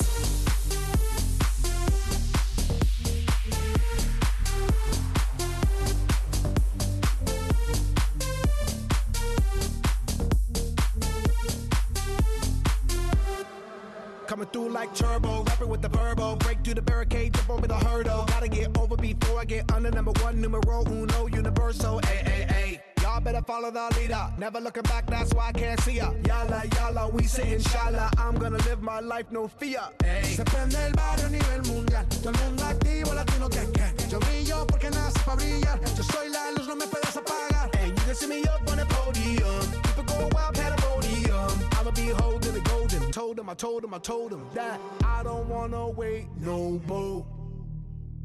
Coming 14.28 14.48
through 14.48 14.70
like 14.70 14.94
turbo, 14.94 15.44
rapping 15.44 15.70
with 15.70 15.82
the 15.82 15.90
verbo. 15.90 16.36
Break 16.36 16.64
through 16.64 16.76
the 16.76 16.82
barricade, 16.82 17.34
jump 17.34 17.50
over 17.50 17.68
the 17.68 17.76
hurdle. 17.76 18.26
Gotta 18.26 18.50
get 18.50 18.78
over 18.78 18.98
before 18.98 19.40
I 19.40 19.46
get 19.46 19.72
under 19.72 19.90
number 19.90 20.12
one, 20.22 20.42
numero 20.42 20.84
uno, 20.86 21.28
universal. 21.28 22.02
Ay, 22.04 22.24
ay, 22.26 22.48
ay. 22.50 22.87
Y'all 23.18 23.24
better 23.24 23.42
follow 23.42 23.72
the 23.72 24.00
leader. 24.00 24.32
Never 24.38 24.60
looking 24.60 24.84
back, 24.84 25.08
that's 25.08 25.34
why 25.34 25.48
I 25.48 25.52
can't 25.52 25.80
see 25.82 25.94
ya. 25.94 26.12
Yala, 26.22 26.62
yala, 26.70 27.12
we 27.12 27.24
say 27.24 27.54
inshallah. 27.54 28.12
I'm 28.16 28.36
gonna 28.36 28.60
live 28.60 28.84
my 28.84 29.00
life, 29.00 29.26
no 29.32 29.48
fear. 29.48 29.82
Ay. 30.04 30.22
Se 30.22 30.44
prende 30.44 30.76
el 30.86 30.92
barrio 30.94 31.26
a 31.26 31.30
nivel 31.30 31.64
mundial. 31.64 32.06
Todo 32.22 32.30
el 32.30 32.38
mundo 32.46 32.64
activo, 32.64 33.16
latino 33.16 33.50
que 33.50 33.66
que. 33.74 34.08
Yo 34.08 34.20
brillo 34.20 34.68
porque 34.68 34.92
nace 34.92 35.20
para 35.26 35.36
brillar. 35.36 35.80
Yo 35.96 36.04
soy 36.04 36.30
la 36.30 36.52
luz, 36.52 36.68
no 36.68 36.76
me 36.76 36.86
puedes 36.86 37.18
apagar. 37.18 37.76
And 37.80 37.98
you 37.98 38.06
can 38.06 38.14
see 38.14 38.28
me 38.28 38.44
up 38.44 38.62
on 38.70 38.78
the 38.78 38.86
podium. 38.86 39.66
People 39.82 40.04
go 40.04 40.30
wild, 40.34 40.54
pandemonium. 40.54 41.70
I'ma 41.72 41.90
be 41.96 42.10
holding 42.22 42.54
the 42.54 42.62
golden. 42.70 43.12
Told 43.12 43.40
him, 43.40 43.50
I 43.50 43.56
told 43.56 43.84
him, 43.84 43.96
I 43.96 43.98
told 43.98 44.32
him 44.32 44.46
that 44.54 44.80
I 45.04 45.24
don't 45.24 45.50
wanna 45.50 45.90
wait 45.90 46.28
no 46.40 46.80
more. 46.86 47.26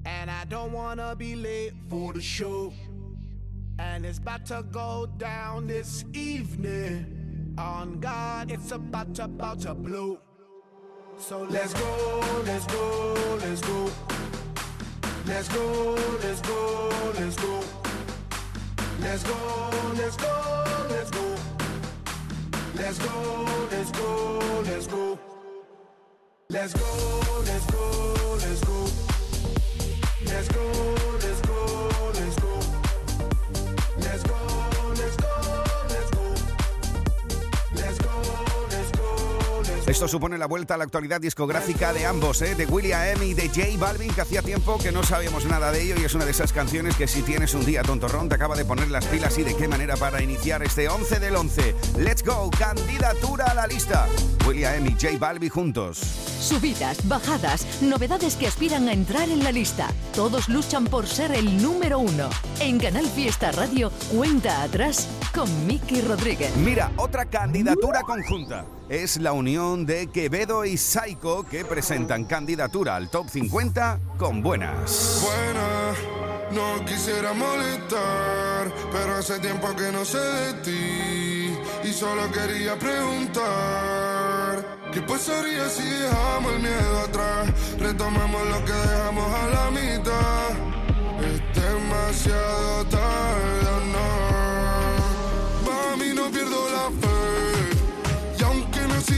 And 0.04 0.30
I 0.30 0.44
don't 0.50 0.72
wanna 0.72 1.16
be 1.16 1.34
late 1.34 1.72
for 1.88 2.12
the 2.12 2.20
show. 2.20 2.74
And 3.82 4.06
it's 4.06 4.18
about 4.18 4.46
to 4.46 4.64
go 4.70 5.08
down 5.18 5.66
this 5.66 6.04
evening. 6.14 7.54
On 7.58 7.98
God, 7.98 8.52
it's 8.52 8.70
about 8.70 9.12
to, 9.16 9.24
about 9.24 9.60
to 9.62 9.74
blow. 9.74 10.20
So 11.18 11.42
Let's 11.50 11.74
go, 11.74 12.42
let's 12.46 12.64
go, 12.66 13.38
let's 13.42 13.60
go. 13.60 13.90
Let's 15.26 15.48
go, 15.48 15.94
let's 16.22 16.40
go, 16.42 16.92
let's 17.18 17.36
go. 17.36 17.60
Let's 19.00 19.22
go, 19.24 19.70
let's 19.98 20.16
go, 20.16 20.86
let's 20.88 21.10
go. 21.10 21.36
Let's 22.74 22.98
go, 22.98 23.66
let's 23.72 23.90
go, 23.90 24.62
let's 24.64 24.86
go. 24.86 25.18
Let's 26.50 26.72
go, 26.72 26.88
let's 27.46 27.66
go, 27.66 28.36
let's 28.44 28.60
go. 28.64 28.88
Let's 30.26 30.48
go, 30.48 31.21
Supone 40.08 40.36
la 40.36 40.46
vuelta 40.46 40.74
a 40.74 40.76
la 40.76 40.84
actualidad 40.84 41.20
discográfica 41.20 41.92
de 41.92 42.06
ambos, 42.06 42.42
¿eh? 42.42 42.56
de 42.56 42.66
William 42.66 43.00
M 43.02 43.24
y 43.24 43.34
de 43.34 43.48
J 43.48 43.78
Balvin, 43.78 44.12
que 44.12 44.20
hacía 44.20 44.42
tiempo 44.42 44.76
que 44.78 44.90
no 44.90 45.04
sabíamos 45.04 45.46
nada 45.46 45.70
de 45.70 45.80
ello 45.80 45.94
y 45.96 46.04
es 46.04 46.14
una 46.14 46.24
de 46.24 46.32
esas 46.32 46.52
canciones 46.52 46.96
que 46.96 47.06
si 47.06 47.22
tienes 47.22 47.54
un 47.54 47.64
día 47.64 47.82
tontorrón 47.82 48.28
te 48.28 48.34
acaba 48.34 48.56
de 48.56 48.64
poner 48.64 48.90
las 48.90 49.06
pilas 49.06 49.38
y 49.38 49.44
de 49.44 49.56
qué 49.56 49.68
manera 49.68 49.96
para 49.96 50.20
iniciar 50.20 50.62
este 50.64 50.88
11 50.88 51.20
del 51.20 51.36
11. 51.36 51.74
Let's 51.98 52.24
go, 52.24 52.50
candidatura 52.58 53.46
a 53.46 53.54
la 53.54 53.66
lista. 53.68 54.08
William 54.46 54.74
M 54.74 54.88
y 54.88 54.92
J 54.92 55.18
Balvin 55.18 55.50
juntos. 55.50 55.98
Subidas, 55.98 57.06
bajadas, 57.06 57.80
novedades 57.80 58.34
que 58.34 58.48
aspiran 58.48 58.88
a 58.88 58.92
entrar 58.92 59.28
en 59.28 59.44
la 59.44 59.52
lista. 59.52 59.88
Todos 60.14 60.48
luchan 60.48 60.84
por 60.84 61.06
ser 61.06 61.30
el 61.32 61.62
número 61.62 62.00
uno. 62.00 62.28
En 62.58 62.80
Canal 62.80 63.06
Fiesta 63.06 63.52
Radio, 63.52 63.92
cuenta 64.10 64.62
atrás 64.64 65.08
con 65.34 65.66
Miki 65.66 66.00
Rodríguez. 66.02 66.56
Mira, 66.56 66.90
otra 66.96 67.24
candidatura 67.24 68.02
conjunta. 68.02 68.64
Es 68.88 69.16
la 69.18 69.32
unión 69.32 69.86
de 69.86 70.08
Quevedo 70.08 70.64
y 70.64 70.76
Saiko 70.76 71.44
que 71.44 71.64
presentan 71.64 72.24
candidatura 72.24 72.96
al 72.96 73.08
top 73.08 73.28
50 73.28 73.98
con 74.18 74.42
buenas. 74.42 75.22
Buena, 75.22 75.92
no 76.52 76.84
quisiera 76.84 77.32
molestar, 77.32 78.72
pero 78.92 79.16
hace 79.16 79.38
tiempo 79.38 79.68
que 79.74 79.90
no 79.92 80.04
sé 80.04 80.18
de 80.18 80.52
ti 80.62 81.58
y 81.84 81.92
solo 81.92 82.30
quería 82.30 82.78
preguntar. 82.78 84.22
¿Qué 84.92 85.00
pasaría 85.00 85.68
si 85.70 85.84
dejamos 85.88 86.52
el 86.52 86.60
miedo 86.60 86.98
atrás? 87.00 87.48
Retomamos 87.78 88.46
lo 88.48 88.64
que 88.64 88.72
dejamos 88.72 89.34
a 89.34 89.46
la 89.48 89.70
mitad. 89.70 90.50
Es 91.22 91.62
demasiado 91.62 92.84
tarde, 92.86 93.61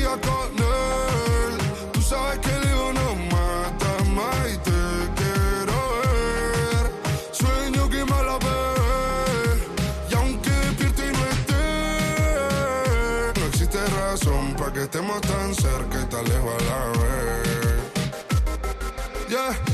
me 0.04 0.10
siga 0.10 0.20
con 0.20 0.50
él, 0.58 1.58
tú 1.92 2.02
sabes 2.02 2.38
que 2.40 2.50
el 2.50 2.64
ego 2.68 2.92
no 2.92 3.14
mata 3.30 4.04
más 4.14 4.52
y 4.52 4.56
te 4.58 4.70
quiero 5.16 5.76
ver. 6.02 6.84
Sueño 7.32 7.88
que 7.88 8.04
mal 8.04 8.26
la 8.26 8.38
vez. 8.38 9.58
Y 10.10 10.14
aunque 10.14 10.50
despierto 10.50 11.02
y 11.04 11.12
no 11.12 11.24
esté, 11.36 11.64
no 13.40 13.46
existe 13.46 13.78
razón 13.86 14.54
para 14.56 14.72
que 14.72 14.82
estemos 14.82 15.20
tan 15.22 15.54
cerca 15.54 16.00
y 16.00 16.04
tan 16.06 16.24
lejos 16.24 16.54
a 16.60 16.64
la 16.64 16.86
vez. 16.98 17.24
Yeah, 19.28 19.73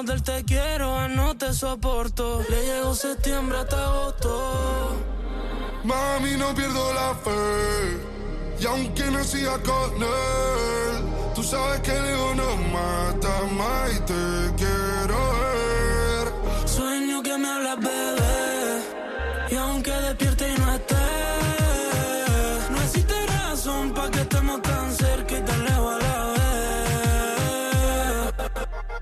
Pasamos 0.00 0.06
del 0.06 0.22
te 0.22 0.44
quiero 0.44 0.96
a 0.96 1.08
no 1.08 1.36
te 1.36 1.52
soporto. 1.52 2.42
Le 2.48 2.62
llegó 2.64 2.94
septiembre 2.94 3.58
hasta 3.58 3.84
agosto. 3.84 4.96
Mami, 5.84 6.36
no 6.38 6.54
pierdo 6.54 6.92
la 6.94 7.14
fe. 7.16 8.60
Y 8.60 8.66
aunque 8.66 9.10
siga 9.24 9.58
con 9.62 10.02
él, 10.02 11.04
tú 11.34 11.42
sabes 11.42 11.80
que 11.80 11.90
el 11.90 12.36
no 12.36 12.56
mata 12.72 13.42
más 13.58 13.92
y 13.92 14.00
te 14.00 14.54
quiero 14.56 14.69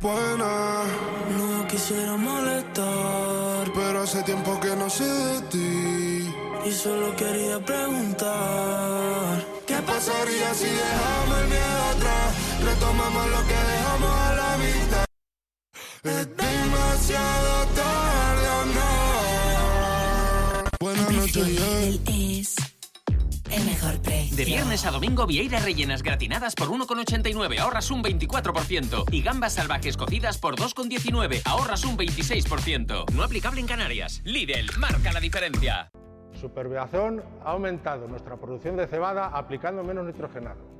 Buena, 0.00 0.84
No 1.36 1.66
quisiera 1.66 2.16
molestar, 2.16 3.72
pero 3.74 4.02
hace 4.02 4.22
tiempo 4.22 4.58
que 4.60 4.76
no 4.76 4.88
sé 4.88 5.04
de 5.04 5.40
ti. 5.52 6.34
y 6.66 6.72
solo 6.72 7.16
quería 7.16 7.58
preguntar. 7.64 9.44
¿Qué 9.66 9.74
pasaría 9.82 10.54
si 10.54 10.66
dejamos 10.66 11.38
el 11.42 11.48
miedo 11.48 11.82
atrás? 11.94 12.34
Retomamos 12.64 13.26
lo 13.30 13.46
que 13.48 13.58
dejamos 13.72 14.10
a 14.10 14.34
la 14.34 14.56
vista. 14.56 15.04
Es 16.04 16.36
demasiado 16.36 17.66
tarde 17.74 18.48
o 18.60 18.64
no. 18.76 18.90
Buenas 20.80 21.10
noches, 21.12 21.46
yeah. 21.48 22.67
Él 23.58 23.62
es 23.62 23.66
el 23.66 23.66
mejor 23.66 24.02
precio. 24.02 24.36
De 24.36 24.44
viernes 24.44 24.86
a 24.86 24.90
domingo, 24.90 25.26
vieiras 25.26 25.64
rellenas 25.64 26.02
gratinadas 26.02 26.54
por 26.54 26.68
1,89, 26.68 27.58
ahorras 27.58 27.90
un 27.90 28.02
24%. 28.02 29.04
Y 29.10 29.22
gambas 29.22 29.54
salvajes 29.54 29.96
cocidas 29.96 30.38
por 30.38 30.56
2,19, 30.56 31.42
ahorras 31.44 31.84
un 31.84 31.96
26%. 31.96 33.10
No 33.10 33.22
aplicable 33.22 33.60
en 33.60 33.66
Canarias. 33.66 34.20
Lidl, 34.24 34.78
marca 34.78 35.12
la 35.12 35.20
diferencia. 35.20 35.90
Superbiazón 36.40 37.22
ha 37.44 37.50
aumentado 37.50 38.06
nuestra 38.06 38.36
producción 38.36 38.76
de 38.76 38.86
cebada 38.86 39.26
aplicando 39.26 39.82
menos 39.82 40.06
nitrogenado. 40.06 40.78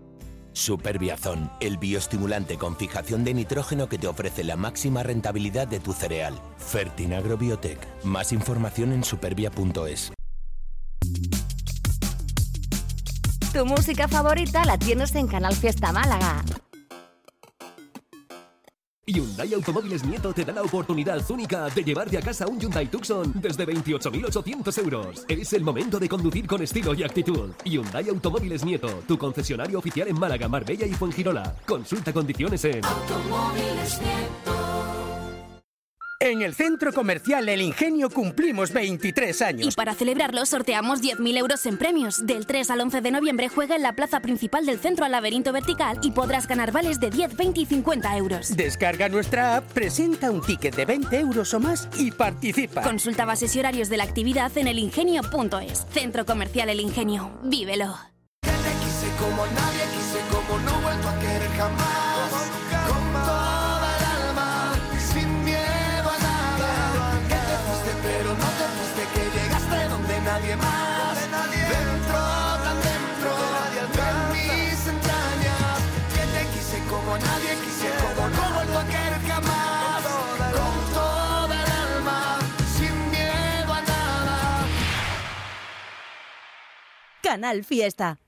Superbiazón, 0.52 1.50
el 1.60 1.78
bioestimulante 1.78 2.58
con 2.58 2.76
fijación 2.76 3.24
de 3.24 3.34
nitrógeno 3.34 3.88
que 3.88 3.98
te 3.98 4.06
ofrece 4.06 4.44
la 4.44 4.56
máxima 4.56 5.02
rentabilidad 5.02 5.66
de 5.68 5.80
tu 5.80 5.92
cereal. 5.92 6.34
Fertinagro 6.58 7.36
Biotech. 7.36 7.78
Más 8.04 8.32
información 8.32 8.92
en 8.92 9.04
supervia.es. 9.04 10.12
Tu 13.52 13.64
música 13.64 14.06
favorita 14.06 14.64
la 14.64 14.76
tienes 14.78 15.14
en 15.14 15.26
Canal 15.26 15.54
Fiesta 15.54 15.90
Málaga. 15.90 16.44
Hyundai 19.06 19.54
Automóviles 19.54 20.04
Nieto 20.04 20.34
te 20.34 20.44
da 20.44 20.52
la 20.52 20.62
oportunidad 20.62 21.18
única 21.30 21.70
de 21.70 21.82
llevarte 21.82 22.18
a 22.18 22.20
casa 22.20 22.46
un 22.46 22.60
Hyundai 22.60 22.88
Tucson 22.88 23.32
desde 23.36 23.66
28.800 23.66 24.82
euros. 24.82 25.24
Es 25.28 25.54
el 25.54 25.64
momento 25.64 25.98
de 25.98 26.10
conducir 26.10 26.46
con 26.46 26.62
estilo 26.62 26.92
y 26.92 27.02
actitud. 27.02 27.52
Hyundai 27.64 28.10
Automóviles 28.10 28.64
Nieto, 28.64 29.02
tu 29.08 29.16
concesionario 29.16 29.78
oficial 29.78 30.08
en 30.08 30.18
Málaga, 30.18 30.46
Marbella 30.46 30.86
y 30.86 30.92
Fuengirola. 30.92 31.56
Consulta 31.66 32.12
condiciones 32.12 32.62
en... 32.66 32.82
En 36.20 36.42
el 36.42 36.52
centro 36.56 36.92
comercial 36.92 37.48
El 37.48 37.62
Ingenio 37.62 38.10
cumplimos 38.10 38.72
23 38.72 39.40
años. 39.40 39.68
Y 39.68 39.76
para 39.76 39.94
celebrarlo 39.94 40.44
sorteamos 40.46 41.00
10.000 41.00 41.38
euros 41.38 41.64
en 41.64 41.78
premios. 41.78 42.26
Del 42.26 42.44
3 42.44 42.70
al 42.72 42.80
11 42.80 43.00
de 43.02 43.10
noviembre 43.12 43.48
juega 43.48 43.76
en 43.76 43.82
la 43.82 43.92
plaza 43.92 44.18
principal 44.18 44.66
del 44.66 44.80
centro 44.80 45.04
al 45.04 45.12
laberinto 45.12 45.52
vertical 45.52 46.00
y 46.02 46.10
podrás 46.10 46.48
ganar 46.48 46.72
vales 46.72 46.98
de 46.98 47.10
10, 47.10 47.36
20 47.36 47.60
y 47.60 47.66
50 47.66 48.16
euros. 48.16 48.56
Descarga 48.56 49.08
nuestra 49.08 49.58
app, 49.58 49.72
presenta 49.72 50.32
un 50.32 50.40
ticket 50.40 50.74
de 50.74 50.86
20 50.86 51.20
euros 51.20 51.54
o 51.54 51.60
más 51.60 51.88
y 51.96 52.10
participa. 52.10 52.82
Consulta 52.82 53.24
bases 53.24 53.54
y 53.54 53.60
horarios 53.60 53.88
de 53.88 53.98
la 53.98 54.04
actividad 54.04 54.50
en 54.58 54.66
elingenio.es. 54.66 55.86
Centro 55.92 56.26
Comercial 56.26 56.68
El 56.68 56.80
Ingenio. 56.80 57.30
Vívelo. 57.44 57.96
Como 59.18 59.44
nadie, 59.46 59.82
Canal 87.28 87.62
Fiesta. 87.62 88.18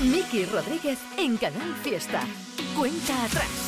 Miki 0.00 0.46
Rodríguez 0.46 0.98
en 1.18 1.36
Canal 1.36 1.74
Fiesta. 1.82 2.22
Cuenta 2.74 3.26
atrás. 3.26 3.67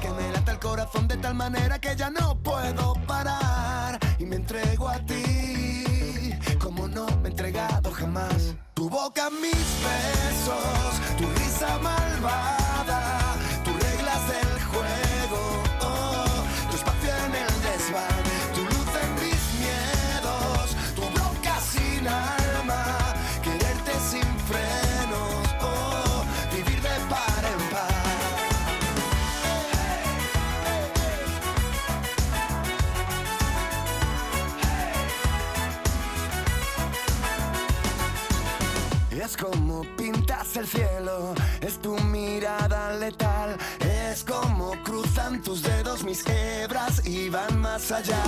Que 0.00 0.08
me 0.10 0.32
lata 0.32 0.52
el 0.52 0.58
corazón 0.58 1.06
de 1.06 1.16
tal 1.18 1.34
manera 1.34 1.78
que 1.78 1.94
ya 1.94 2.08
no 2.10 2.36
puedo 2.42 2.94
parar 3.06 3.98
y 4.18 4.24
me 4.24 4.36
entrego 4.36 4.88
a 4.88 4.98
ti 5.04 6.32
como 6.58 6.88
no 6.88 7.06
me 7.22 7.28
he 7.28 7.30
entregado 7.30 7.90
jamás. 7.92 8.54
Tu 8.74 8.88
boca, 8.88 9.28
mis 9.30 9.66
besos, 9.84 10.92
tu 11.18 11.26
risa 11.38 11.78
malvada, 11.78 13.36
tus 13.64 13.74
reglas 13.74 14.28
del 14.28 14.62
juego, 14.70 15.62
oh, 15.82 16.70
tu 16.70 16.76
espacio 16.76 17.10
en 17.26 17.34
el 17.34 17.62
desván, 17.62 18.21
como 39.42 39.82
pintas 39.96 40.56
el 40.56 40.68
cielo, 40.68 41.34
es 41.60 41.80
tu 41.82 41.98
mirada 41.98 42.92
letal, 42.92 43.56
es 43.80 44.22
como 44.22 44.70
cruzan 44.84 45.42
tus 45.42 45.62
dedos 45.62 46.04
mis 46.04 46.24
hebras 46.28 47.04
y 47.04 47.28
van 47.28 47.60
más 47.60 47.90
allá. 47.90 48.22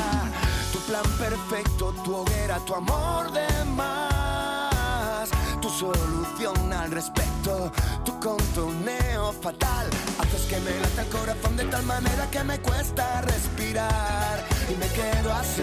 Tu 0.73 0.81
plan 0.81 1.05
perfecto, 1.17 1.95
tu 2.05 2.17
hoguera, 2.17 2.59
tu 2.67 2.75
amor 2.75 3.31
de 3.31 3.47
más, 3.77 5.31
tu 5.63 5.69
solución 5.69 6.73
al 6.73 6.91
respecto, 6.91 7.71
tu 8.05 8.19
contoneo 8.19 9.33
fatal. 9.35 9.87
Haces 10.19 10.43
que 10.49 10.59
me 10.61 10.81
lata 10.81 11.03
el 11.03 11.09
corazón 11.11 11.57
de 11.57 11.65
tal 11.67 11.85
manera 11.85 12.29
que 12.33 12.43
me 12.43 12.59
cuesta 12.59 13.21
respirar 13.21 14.45
y 14.69 14.75
me 14.75 14.89
quedo 14.89 15.33
así, 15.33 15.63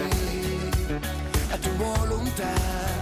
a 1.52 1.58
tu 1.58 1.70
voluntad. 1.84 3.01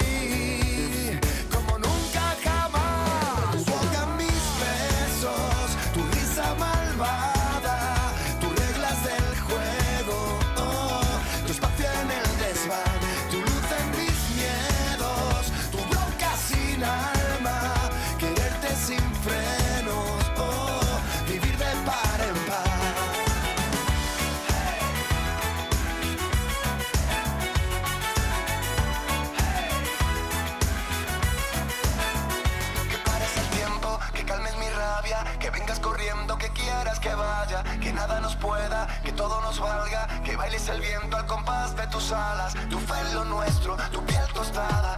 el 40.69 40.81
viento 40.81 41.17
al 41.17 41.25
compás 41.25 41.75
de 41.75 41.87
tus 41.87 42.11
alas, 42.11 42.53
tu 42.69 42.77
fe 42.77 42.93
en 43.07 43.15
lo 43.15 43.25
nuestro, 43.25 43.75
tu 43.91 44.03
piel 44.05 44.25
tostada, 44.33 44.97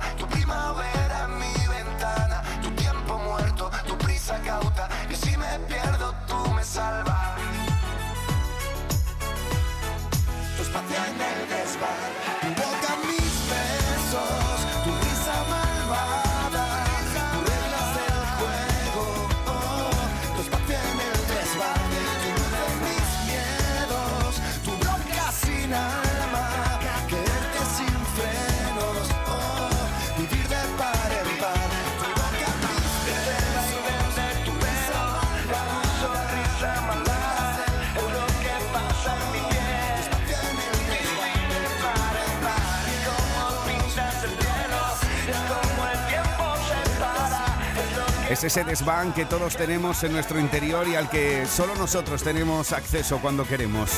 es 48.33 48.43
ese 48.43 48.63
desván 48.63 49.13
que 49.13 49.25
todos 49.25 49.55
tenemos 49.55 50.03
en 50.03 50.11
nuestro 50.11 50.39
interior 50.39 50.87
y 50.87 50.95
al 50.95 51.07
que 51.07 51.45
solo 51.45 51.75
nosotros 51.75 52.23
tenemos 52.23 52.71
acceso 52.71 53.19
cuando 53.19 53.45
queremos. 53.45 53.91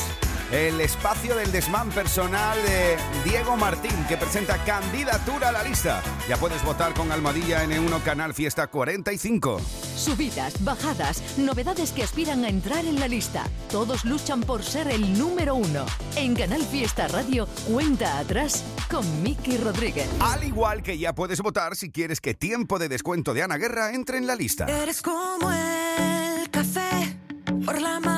El 0.51 0.81
espacio 0.81 1.35
del 1.35 1.51
desván 1.53 1.89
personal 1.89 2.57
de 2.63 2.97
Diego 3.23 3.55
Martín, 3.55 3.95
que 4.09 4.17
presenta 4.17 4.57
candidatura 4.65 5.49
a 5.49 5.51
la 5.53 5.63
lista. 5.63 6.03
Ya 6.27 6.35
puedes 6.37 6.63
votar 6.63 6.93
con 6.93 7.11
Almohadilla 7.11 7.63
N1 7.63 8.03
Canal 8.03 8.33
Fiesta 8.33 8.67
45. 8.67 9.59
Subidas, 9.95 10.61
bajadas, 10.63 11.37
novedades 11.37 11.93
que 11.93 12.03
aspiran 12.03 12.43
a 12.43 12.49
entrar 12.49 12.85
en 12.85 12.99
la 12.99 13.07
lista. 13.07 13.45
Todos 13.71 14.03
luchan 14.03 14.41
por 14.41 14.63
ser 14.63 14.89
el 14.89 15.17
número 15.17 15.55
uno. 15.55 15.85
En 16.15 16.35
Canal 16.35 16.61
Fiesta 16.61 17.07
Radio, 17.07 17.47
cuenta 17.67 18.19
atrás 18.19 18.63
con 18.95 19.23
Miki 19.23 19.57
Rodríguez. 19.57 20.07
Al 20.21 20.45
igual 20.45 20.81
que 20.81 20.97
ya 20.97 21.13
puedes 21.13 21.41
votar 21.41 21.75
si 21.75 21.91
quieres 21.91 22.21
que 22.21 22.33
Tiempo 22.33 22.79
de 22.79 22.87
Descuento 22.87 23.33
de 23.33 23.43
Ana 23.43 23.57
Guerra 23.57 23.93
entre 23.93 24.17
en 24.17 24.25
la 24.25 24.37
lista. 24.37 24.65
Eres 24.67 25.01
como 25.01 25.51
el 25.51 26.49
café 26.49 27.17
por 27.65 27.81
la 27.81 27.99
mañana, 27.99 28.14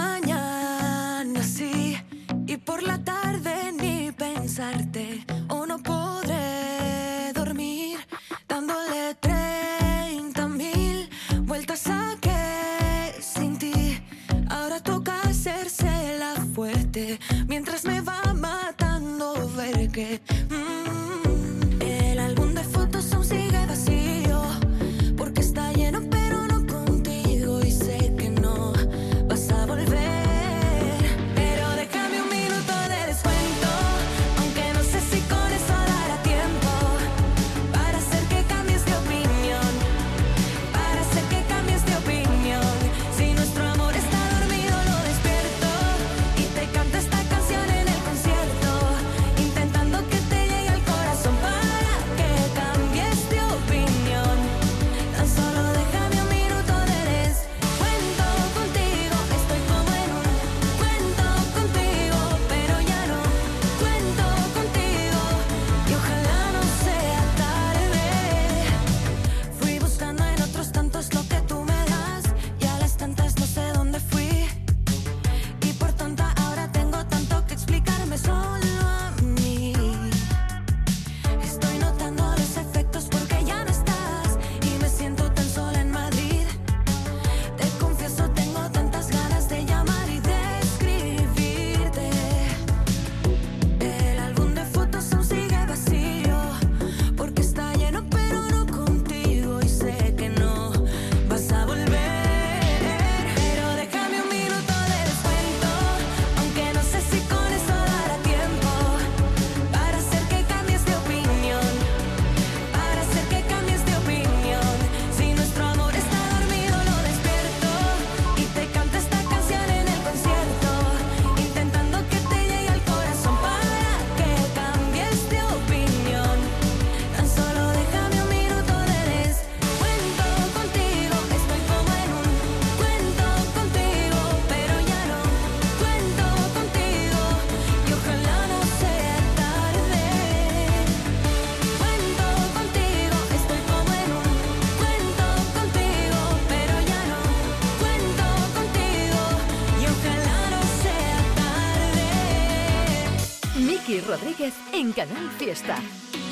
Canal 154.97 155.29
Fiesta. 155.37 155.77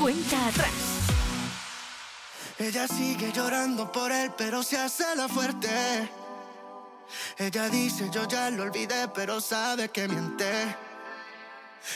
Cuenta 0.01 0.47
atrás. 0.47 0.71
Ella 2.57 2.87
sigue 2.87 3.31
llorando 3.31 3.91
por 3.91 4.11
él, 4.11 4.31
pero 4.35 4.63
se 4.63 4.75
hace 4.79 5.03
la 5.15 5.27
fuerte. 5.27 5.69
Ella 7.37 7.69
dice, 7.69 8.09
yo 8.11 8.27
ya 8.27 8.49
lo 8.49 8.63
olvidé, 8.63 9.07
pero 9.09 9.39
sabe 9.39 9.89
que 9.89 10.07
miente. 10.07 10.75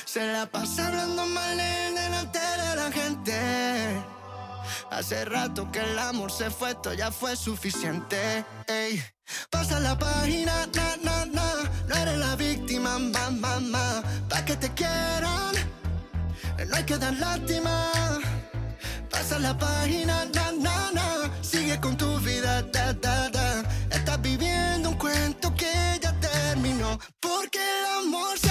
Se 0.05 0.31
la 0.31 0.45
pasa 0.45 0.89
hablando 0.89 1.25
mal 1.25 1.59
él 1.59 1.95
delante 1.95 2.37
de 2.37 2.75
la 2.75 2.91
gente. 2.91 4.03
Hace 4.91 5.25
rato 5.25 5.71
que 5.71 5.79
el 5.79 5.97
amor 5.97 6.31
se 6.31 6.51
fue, 6.51 6.69
esto 6.69 6.93
ya 6.93 7.09
fue 7.09 7.35
suficiente. 7.35 8.45
Ey. 8.67 9.03
Pasa 9.49 9.79
la 9.79 9.97
página, 9.97 10.67
na, 10.75 10.97
na, 11.01 11.25
na. 11.25 11.53
No 11.87 11.95
eres 11.95 12.17
la 12.19 12.35
víctima, 12.35 12.99
ma, 12.99 13.31
ma, 13.31 13.59
ma. 13.59 14.03
Pa' 14.29 14.45
que 14.45 14.55
te 14.55 14.71
quieran, 14.75 15.55
no 16.67 16.75
hay 16.75 16.83
que 16.83 16.97
dar 16.97 17.13
lástima. 17.13 17.91
Pasa 19.09 19.39
la 19.39 19.57
página, 19.57 20.25
na, 20.33 20.51
na, 20.51 20.91
na. 20.91 21.31
Sigue 21.41 21.79
con 21.79 21.95
tu 21.97 22.19
vida, 22.19 22.61
da, 22.63 22.93
da, 22.93 23.29
da. 23.29 23.63
Estás 23.91 24.21
viviendo 24.21 24.89
un 24.89 24.95
cuento 24.97 25.53
que 25.55 25.99
ya 26.01 26.13
terminó. 26.19 26.99
Porque 27.19 27.59
el 27.59 28.05
amor 28.05 28.37
se 28.37 28.49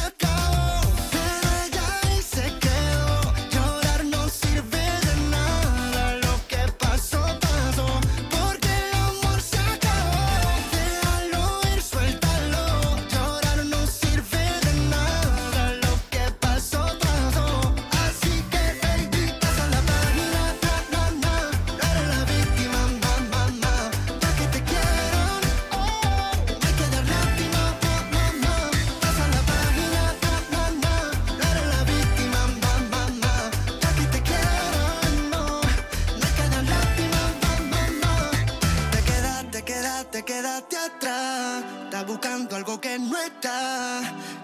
quedaste, 40.23 40.25
quedaste 40.25 40.77
atrás. 40.77 41.65
Estás 41.85 42.07
buscando 42.07 42.57
algo 42.57 42.81
que 42.81 42.99
no 42.99 43.17
está. 43.19 44.01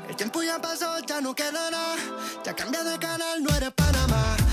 El 0.09 0.17
tiempo 0.17 0.43
ya 0.43 0.61
pasó, 0.61 0.99
ya 1.01 1.21
no 1.21 1.35
queda 1.35 1.71
nada. 1.71 1.97
Ya 2.45 2.55
cambia 2.55 2.85
de 2.85 2.99
canal, 2.99 3.43
no 3.43 3.55
eres 3.57 3.73
Panamá. 3.73 4.44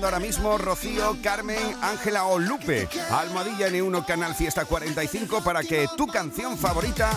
Ahora 0.00 0.20
mismo 0.20 0.56
Rocío, 0.56 1.18
Carmen, 1.22 1.58
Ángela 1.82 2.24
o 2.24 2.38
Lupe. 2.38 2.88
Almohadilla 3.10 3.68
N1 3.68 4.06
Canal 4.06 4.34
Fiesta 4.34 4.64
45 4.64 5.44
para 5.44 5.62
que 5.62 5.86
tu 5.98 6.06
canción 6.06 6.56
favorita 6.56 7.10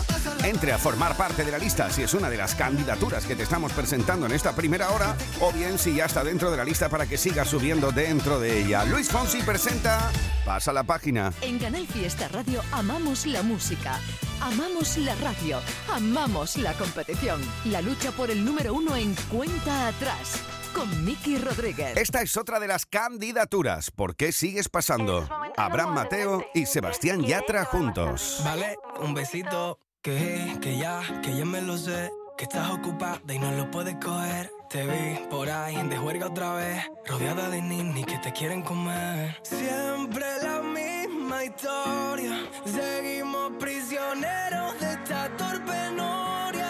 entre 0.44 0.74
a 0.74 0.78
formar 0.78 1.16
parte 1.16 1.46
de 1.46 1.52
la 1.52 1.58
lista 1.58 1.90
si 1.90 2.04
es 2.04 2.14
una 2.14 2.30
de 2.30 2.36
las 2.36 2.54
candidaturas 2.54 3.26
que 3.26 3.36
te 3.36 3.44
estamos 3.44 3.72
presentando 3.72 4.26
en 4.26 4.34
esta 4.34 4.54
primera 4.54 4.90
hora 4.90 5.16
o 5.40 5.54
bien 5.54 5.80
si 5.80 5.96
ya 5.96 6.06
está 6.06 6.24
dentro 6.26 6.52
de 6.52 6.58
la 6.58 6.66
lista 6.66 6.90
para 6.90 7.08
que 7.08 7.18
sigas 7.18 7.48
subiendo 7.48 7.92
dentro 7.94 8.42
de 8.42 8.60
ella. 8.60 8.84
Luis 8.84 9.08
Fonsi 9.08 9.42
presenta 9.42 10.12
Pasa 10.44 10.74
la 10.74 10.84
página. 10.84 11.32
En 11.42 11.58
Canal 11.58 11.88
Fiesta 11.88 12.28
Radio 12.28 12.62
amamos 12.74 13.26
la 13.26 13.42
música, 13.42 14.00
amamos 14.42 14.98
la 14.98 15.16
radio, 15.16 15.62
amamos 15.94 16.58
la 16.58 16.74
competición. 16.74 17.42
La 17.66 17.82
lucha 17.82 18.12
por 18.12 18.30
el 18.32 18.44
número 18.44 18.74
uno 18.74 18.98
en 18.98 19.16
cuenta 19.30 19.88
atrás 19.88 20.42
con 20.76 21.06
Miki 21.06 21.38
Rodríguez. 21.38 21.96
Esta 21.96 22.22
es 22.22 22.36
otra 22.36 22.60
de 22.60 22.68
las 22.68 22.86
candidaturas. 22.86 23.92
¿Por 23.92 24.16
qué 24.16 24.32
sigues 24.34 24.68
pasando? 24.68 25.28
Abraham 25.56 25.94
Mateo 25.94 26.46
y 26.54 26.66
Sebastián 26.66 27.22
Yatra 27.22 27.64
juntos. 27.64 28.42
Vale, 28.44 28.78
un 29.00 29.14
besito. 29.14 29.80
Que, 30.02 30.58
que 30.62 30.78
ya, 30.78 31.02
que 31.24 31.36
ya 31.36 31.46
me 31.46 31.62
lo 31.62 31.78
sé. 31.78 32.12
Que 32.38 32.44
estás 32.44 32.70
ocupada 32.70 33.22
y 33.34 33.40
no 33.40 33.52
lo 33.54 33.72
puedes 33.72 33.96
coger. 33.96 34.52
Te 34.70 34.86
vi 34.86 35.26
por 35.30 35.50
ahí 35.50 35.82
de 35.88 35.98
juerga 35.98 36.28
otra 36.28 36.54
vez. 36.54 36.84
Rodeada 37.06 37.50
de 37.50 37.62
ninis 37.62 38.06
que 38.06 38.18
te 38.20 38.34
quieren 38.34 38.62
comer. 38.62 39.40
Siempre 39.44 40.26
la 40.44 40.62
misma 40.62 41.46
historia. 41.46 42.50
Seguimos 42.66 43.54
prisioneros 43.58 44.80
de 44.82 44.92
esta 44.92 45.30
torpe 45.38 45.92
noria. 45.96 46.70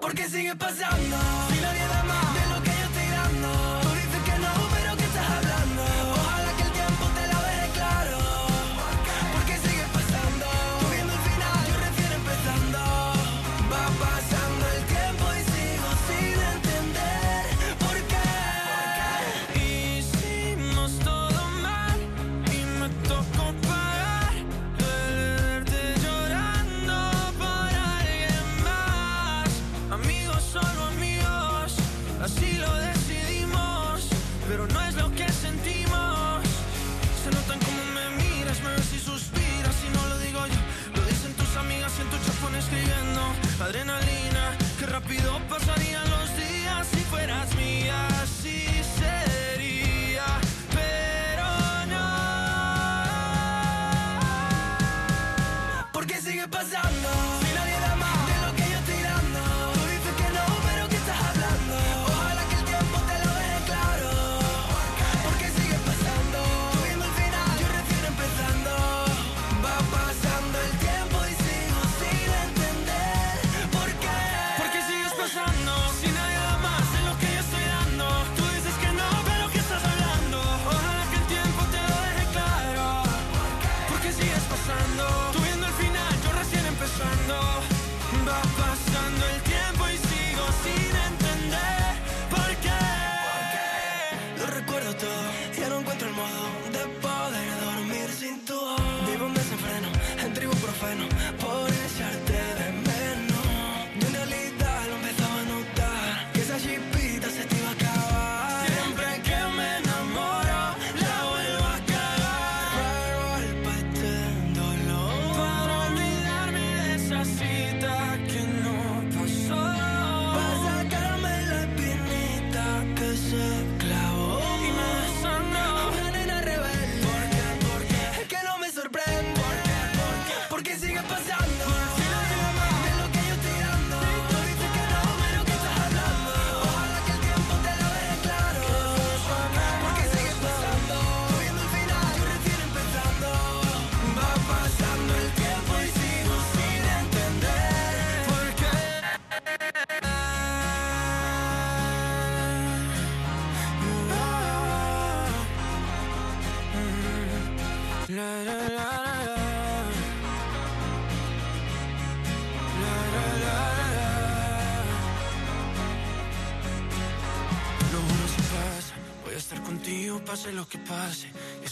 Porque 0.00 0.28
sigue 0.28 0.56
pasando. 0.56 1.16
Si 1.50 1.60
nadie 1.60 1.86
da 1.86 2.04
más 2.04 2.19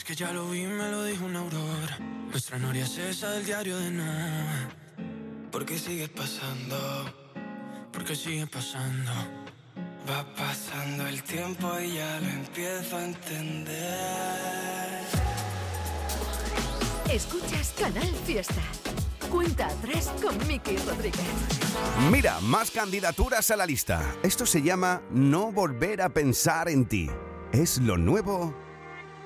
que 0.09 0.15
ya 0.15 0.33
lo 0.33 0.49
vi, 0.49 0.63
me 0.63 0.91
lo 0.91 1.05
dijo 1.05 1.27
una 1.27 1.41
aurora. 1.41 1.99
Nuestra 2.31 2.59
noria 2.59 2.85
es 2.85 2.97
esa 2.97 3.31
del 3.33 3.45
diario 3.45 3.77
de 3.77 3.91
Noah. 3.91 4.71
Porque 5.53 5.79
sigue 5.79 6.09
pasando, 6.09 6.79
porque 7.93 8.17
sigue 8.17 8.47
pasando. 8.47 9.13
Va 10.09 10.25
pasando 10.35 11.07
el 11.07 11.23
tiempo 11.23 11.79
y 11.79 11.97
ya 11.97 12.21
lo 12.21 12.27
empiezo 12.27 12.97
a 12.97 13.05
entender. 13.05 13.77
Escuchas 17.11 17.75
Canal 17.79 18.09
Fiesta. 18.25 18.63
Cuenta 19.31 19.67
atrás 19.67 20.11
con 20.23 20.39
Miki 20.49 20.79
Rodríguez. 20.79 21.21
Mira, 22.11 22.41
más 22.41 22.71
candidaturas 22.71 23.51
a 23.51 23.57
la 23.57 23.67
lista. 23.67 24.15
Esto 24.23 24.47
se 24.47 24.63
llama 24.63 25.03
No 25.11 25.53
volver 25.53 26.01
a 26.01 26.09
pensar 26.09 26.71
en 26.71 26.87
ti. 26.87 27.11
Es 27.53 27.77
lo 27.77 27.99
nuevo 27.99 28.55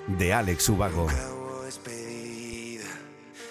de 0.07 0.33
Alex 0.33 0.69
Ubago. 0.69 1.09
Acabo 1.09 1.63
despedida 1.63 2.85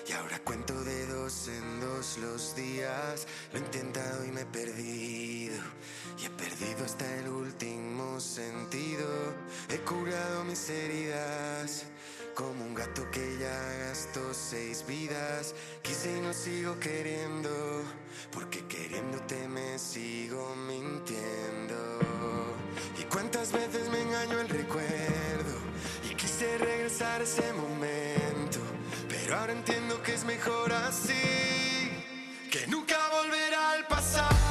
y 0.07 0.11
ahora 0.11 0.39
cuento 0.39 0.73
de 0.83 1.05
dos 1.07 1.47
en 1.47 1.79
dos 1.79 2.17
los 2.17 2.55
días. 2.55 3.27
Lo 3.51 3.59
he 3.59 3.61
intentado 3.61 4.25
y 4.25 4.31
me 4.31 4.41
he 4.41 4.45
perdido 4.45 5.55
y 6.19 6.25
he 6.25 6.29
perdido 6.29 6.85
hasta 6.85 7.05
el 7.19 7.29
último 7.29 8.19
sentido. 8.19 9.07
He 9.69 9.77
curado 9.79 10.43
mis 10.43 10.69
heridas 10.69 11.85
como 12.35 12.65
un 12.65 12.73
gato 12.73 13.09
que 13.11 13.37
ya 13.39 13.87
gastó 13.87 14.33
seis 14.33 14.85
vidas. 14.87 15.55
Quise 15.81 16.17
y 16.17 16.21
no 16.21 16.33
sigo 16.33 16.79
queriendo 16.79 17.49
porque 18.31 18.65
queriéndote 18.67 19.47
me 19.47 19.79
sigo 19.79 20.55
mintiendo. 20.67 21.99
Y 22.99 23.03
cuántas 23.05 23.51
veces 23.51 23.89
me 23.89 24.01
engañó 24.01 24.39
el 24.39 24.49
recuerdo 24.49 25.00
quise 26.41 26.57
regresar 26.57 27.21
ese 27.21 27.53
momento. 27.53 28.59
Pero 29.07 29.37
ahora 29.37 29.53
entiendo 29.53 30.01
que 30.01 30.13
es 30.15 30.25
mejor 30.25 30.73
así, 30.73 31.13
que 32.49 32.65
nunca 32.67 32.97
volverá 33.11 33.73
al 33.73 33.85
pasado, 33.85 34.50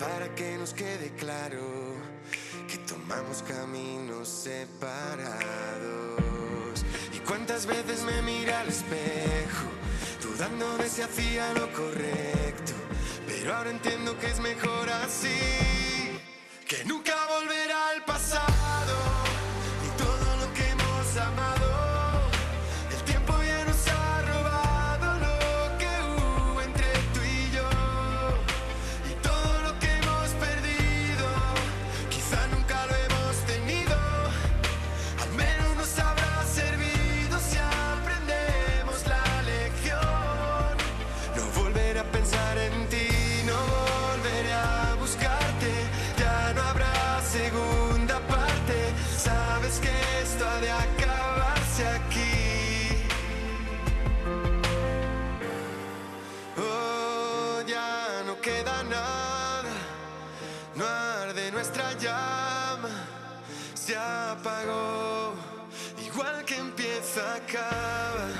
para 0.00 0.34
que 0.34 0.56
nos 0.56 0.72
quede 0.72 1.12
claro 1.18 1.60
que 2.66 2.78
tomamos 2.78 3.42
caminos 3.42 4.26
separados. 4.28 5.84
Y 7.12 7.18
cuántas 7.18 7.66
veces 7.66 8.02
me 8.02 8.22
mira 8.22 8.60
al 8.60 8.68
espejo, 8.68 9.66
dudando 10.22 10.78
de 10.78 10.88
si 10.88 11.02
hacía 11.02 11.52
lo 11.52 11.70
correcto, 11.72 12.72
pero 13.26 13.54
ahora 13.54 13.70
entiendo 13.70 14.18
que 14.18 14.28
es 14.28 14.40
mejor 14.40 14.88
así, 14.88 16.18
que 16.66 16.82
nunca 16.86 17.14
volverá 17.26 17.90
al 17.90 18.02
pasado, 18.06 18.49
cover. 67.50 68.39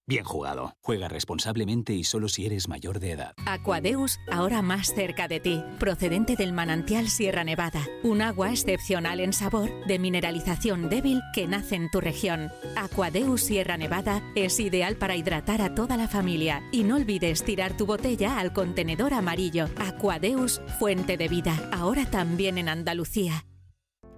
bien 0.11 0.25
jugado. 0.25 0.73
Juega 0.81 1.07
responsablemente 1.07 1.93
y 1.93 2.03
solo 2.03 2.27
si 2.27 2.45
eres 2.45 2.67
mayor 2.67 2.99
de 2.99 3.11
edad. 3.11 3.33
Aquadeus, 3.45 4.19
ahora 4.29 4.61
más 4.61 4.93
cerca 4.93 5.29
de 5.29 5.39
ti, 5.39 5.63
procedente 5.79 6.35
del 6.35 6.51
manantial 6.51 7.07
Sierra 7.07 7.45
Nevada, 7.45 7.79
un 8.03 8.21
agua 8.21 8.49
excepcional 8.49 9.21
en 9.21 9.31
sabor, 9.31 9.69
de 9.87 9.99
mineralización 9.99 10.89
débil 10.89 11.21
que 11.33 11.47
nace 11.47 11.75
en 11.75 11.89
tu 11.89 12.01
región. 12.01 12.51
Aquadeus 12.75 13.41
Sierra 13.41 13.77
Nevada 13.77 14.21
es 14.35 14.59
ideal 14.59 14.97
para 14.97 15.15
hidratar 15.15 15.61
a 15.61 15.75
toda 15.75 15.95
la 15.95 16.09
familia 16.09 16.61
y 16.73 16.83
no 16.83 16.97
olvides 16.97 17.45
tirar 17.45 17.77
tu 17.77 17.85
botella 17.85 18.37
al 18.37 18.51
contenedor 18.51 19.13
amarillo. 19.13 19.67
Aquadeus, 19.79 20.61
fuente 20.77 21.15
de 21.15 21.29
vida, 21.29 21.69
ahora 21.71 22.05
también 22.05 22.57
en 22.57 22.67
Andalucía. 22.67 23.45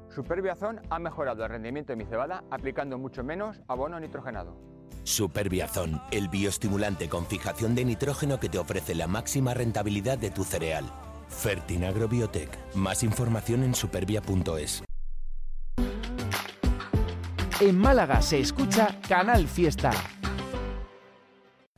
Superbiazón 0.09 0.81
ha 0.89 0.97
mejorado 0.97 1.43
el 1.43 1.51
rendimiento 1.51 1.93
de 1.93 1.97
mi 1.97 2.05
cebada 2.05 2.43
aplicando 2.49 2.97
mucho 2.97 3.23
menos 3.23 3.61
abono 3.67 3.99
nitrogenado. 3.99 4.72
Superbiazón, 5.03 6.01
el 6.11 6.29
bioestimulante 6.29 7.09
con 7.09 7.25
fijación 7.25 7.75
de 7.75 7.85
nitrógeno 7.85 8.39
que 8.39 8.49
te 8.49 8.57
ofrece 8.57 8.95
la 8.95 9.07
máxima 9.07 9.53
rentabilidad 9.53 10.17
de 10.17 10.31
tu 10.31 10.43
cereal. 10.43 10.85
Fertinagro 11.29 12.07
Biotech. 12.07 12.49
Más 12.75 13.03
información 13.03 13.63
en 13.63 13.75
supervia.es. 13.75 14.83
En 17.59 17.77
Málaga 17.77 18.21
se 18.21 18.39
escucha 18.39 18.99
Canal 19.07 19.47
Fiesta. 19.47 19.91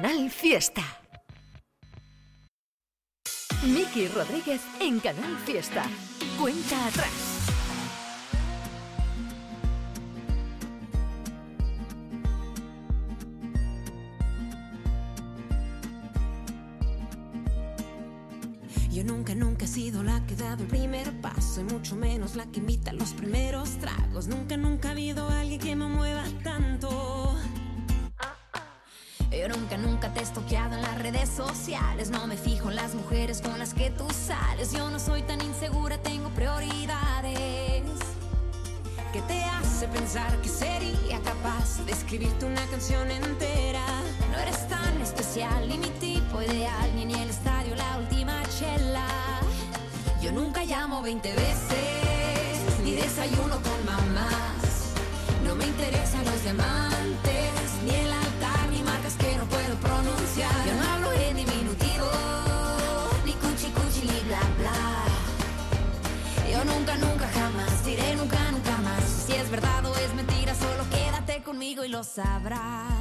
Canal 0.00 0.30
Fiesta. 0.30 0.82
Miki 3.66 4.08
Rodríguez 4.08 4.62
en 4.80 4.98
Canal 4.98 5.36
Fiesta. 5.44 5.82
Cuenta 6.40 6.86
atrás. 6.86 7.10
Yo 18.90 19.04
nunca, 19.04 19.34
nunca 19.34 19.66
he 19.66 19.68
sido 19.68 20.02
la 20.02 20.24
que 20.26 20.32
ha 20.32 20.36
dado 20.38 20.62
el 20.62 20.68
primer 20.70 21.12
paso 21.20 21.60
y 21.60 21.64
mucho 21.64 21.94
menos 21.94 22.36
la 22.36 22.46
que 22.46 22.60
invita 22.60 22.92
a 22.92 22.94
los 22.94 23.12
primeros 23.12 23.76
tragos. 23.76 24.28
Nunca, 24.28 24.56
nunca 24.56 24.88
ha 24.88 24.92
habido 24.92 25.28
alguien 25.28 25.60
que 25.60 25.76
me 25.76 25.88
mueva 25.88 26.24
tanto. 26.42 27.36
Yo 29.30 29.48
nunca, 29.48 29.76
nunca 29.76 30.12
te 30.12 30.20
he 30.20 30.22
estoqueado 30.22 30.74
en 30.74 30.82
las 30.82 30.98
redes 31.00 31.28
sociales. 31.28 32.10
No 32.10 32.26
me 32.26 32.36
fijo 32.36 32.68
en 32.70 32.76
las 32.76 32.94
mujeres 32.94 33.40
con 33.40 33.58
las 33.58 33.74
que 33.74 33.90
tú 33.90 34.06
sales. 34.10 34.72
Yo 34.72 34.90
no 34.90 34.98
soy 34.98 35.22
tan 35.22 35.40
insegura, 35.40 35.98
tengo 35.98 36.28
prioridades. 36.30 37.82
¿Qué 39.12 39.20
te 39.22 39.42
hace 39.42 39.88
pensar 39.88 40.36
que 40.40 40.48
sería 40.48 41.20
capaz 41.24 41.84
de 41.84 41.92
escribirte 41.92 42.44
una 42.46 42.64
canción 42.66 43.10
entera? 43.10 43.84
No 44.30 44.38
eres 44.38 44.68
tan 44.68 45.00
especial, 45.00 45.68
ni 45.68 45.78
mi 45.78 45.88
tipo 45.98 46.40
ideal, 46.42 46.94
ni 46.94 47.02
en 47.02 47.10
el 47.10 47.30
estadio 47.30 47.74
la 47.74 47.98
última 47.98 48.40
chela. 48.58 49.06
Yo 50.22 50.30
nunca 50.32 50.64
llamo 50.64 51.02
20 51.02 51.32
veces, 51.32 52.80
ni 52.84 52.92
desayuno 52.92 53.56
con 53.62 53.84
mamás. 53.84 54.92
No 55.44 55.56
me 55.56 55.66
interesan 55.66 56.24
los 56.24 56.42
diamantes, 56.44 57.50
nunca, 66.96 67.06
nunca, 67.06 67.28
jamás 67.28 67.84
diré 67.84 68.16
nunca, 68.16 68.50
nunca 68.50 68.76
más. 68.78 69.04
Si 69.04 69.32
es 69.32 69.50
verdad 69.50 69.84
o 69.86 69.94
es 69.96 70.14
mentira, 70.14 70.54
solo 70.54 70.84
quédate 70.90 71.42
conmigo 71.42 71.84
y 71.84 71.88
lo 71.88 72.02
sabrás. 72.02 72.92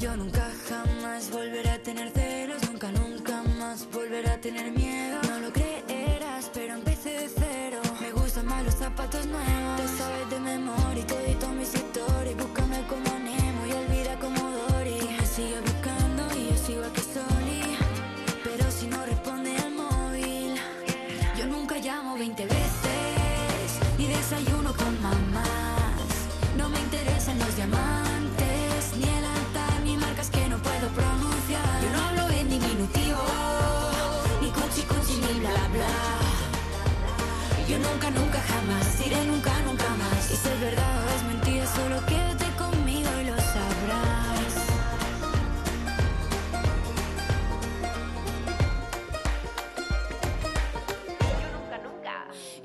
Yo 0.00 0.16
nunca 0.16 0.48
jamás 0.68 1.30
volveré 1.30 1.70
a 1.70 1.82
tener 1.82 2.10
celos, 2.10 2.62
nunca, 2.70 2.90
nunca 2.92 3.42
más 3.58 3.86
volveré 3.92 4.30
a 4.30 4.40
tener 4.40 4.70
miedo. 4.72 5.20
No 5.28 5.40
lo 5.40 5.52
creerás, 5.52 6.50
pero 6.54 6.74
empecé 6.74 7.10
de 7.10 7.28
cero. 7.28 7.80
Me 8.00 8.12
gustan 8.12 8.46
más 8.46 8.64
los 8.64 8.74
zapatos 8.74 9.26
nuevos. 9.26 9.80
Te 9.80 9.88
sabes 9.98 10.30
de 10.30 10.40
memoria 10.40 11.04
y 11.08 11.26
edito 11.26 11.48
mis 11.48 11.74
historias. 11.74 12.36
Búscame 12.36 12.86
como 12.86 13.18
Nemo 13.18 13.66
y 13.66 13.72
olvida 13.72 14.18
como 14.20 14.40
Dory. 14.50 14.98
Tú 15.00 15.08
me 15.10 15.67
nunca, 37.90 38.10
nunca, 38.10 38.40
jamás 38.40 38.98
diré 38.98 39.24
nunca, 39.24 39.60
nunca 39.60 39.88
más. 39.94 40.30
Y 40.30 40.36
si 40.36 40.48
es 40.48 40.60
verdad 40.60 41.04
o 41.04 41.10
es 41.16 41.22
mentira, 41.24 41.66
solo 41.66 42.06
quédate 42.06 42.46
conmigo 42.56 43.10
y 43.20 43.24
lo 43.24 43.36
sabrás. 43.36 44.38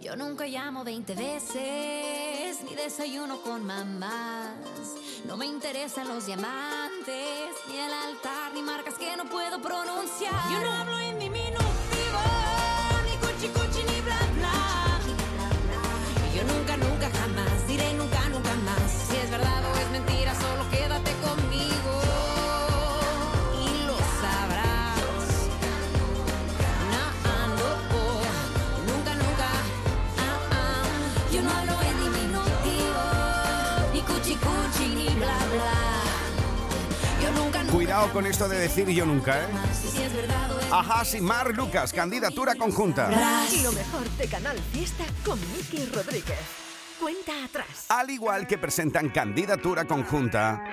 Yo 0.01 0.15
nunca 0.15 0.45
llamo 0.45 0.83
20 0.83 1.15
veces, 1.15 2.63
ni 2.63 2.75
desayuno 2.75 3.41
con 3.41 3.65
mamás. 3.65 4.51
No 5.25 5.37
me 5.37 5.45
interesan 5.45 6.07
los 6.09 6.25
diamantes, 6.25 7.49
ni 7.69 7.77
el 7.77 7.93
altar, 7.93 8.53
ni 8.53 8.61
marcas 8.61 8.95
que 8.95 9.15
no 9.15 9.25
puedo 9.25 9.61
pronunciar. 9.61 10.51
Yo 10.51 10.59
no 10.59 10.71
hablo 10.71 10.99
en 10.99 11.17
diminutivo, 11.17 11.32
Cuidado 37.93 38.11
con 38.11 38.25
esto 38.25 38.49
de 38.49 38.57
decir 38.57 38.89
yo 38.89 39.05
nunca, 39.05 39.43
¿eh? 39.43 39.47
Ajá, 40.71 41.05
sin 41.05 41.23
Mar 41.23 41.55
Lucas, 41.55 41.93
candidatura 41.93 42.55
conjunta. 42.55 43.07
Lo 43.61 43.71
mejor 43.71 44.09
de 44.17 44.27
Canal 44.27 44.57
Fiesta 44.71 45.03
con 45.23 45.39
Miki 45.51 45.85
Rodríguez. 45.93 46.39
Cuenta 46.99 47.31
atrás. 47.45 47.85
Al 47.89 48.09
igual 48.09 48.47
que 48.47 48.57
presentan 48.57 49.09
candidatura 49.09 49.85
conjunta 49.85 50.63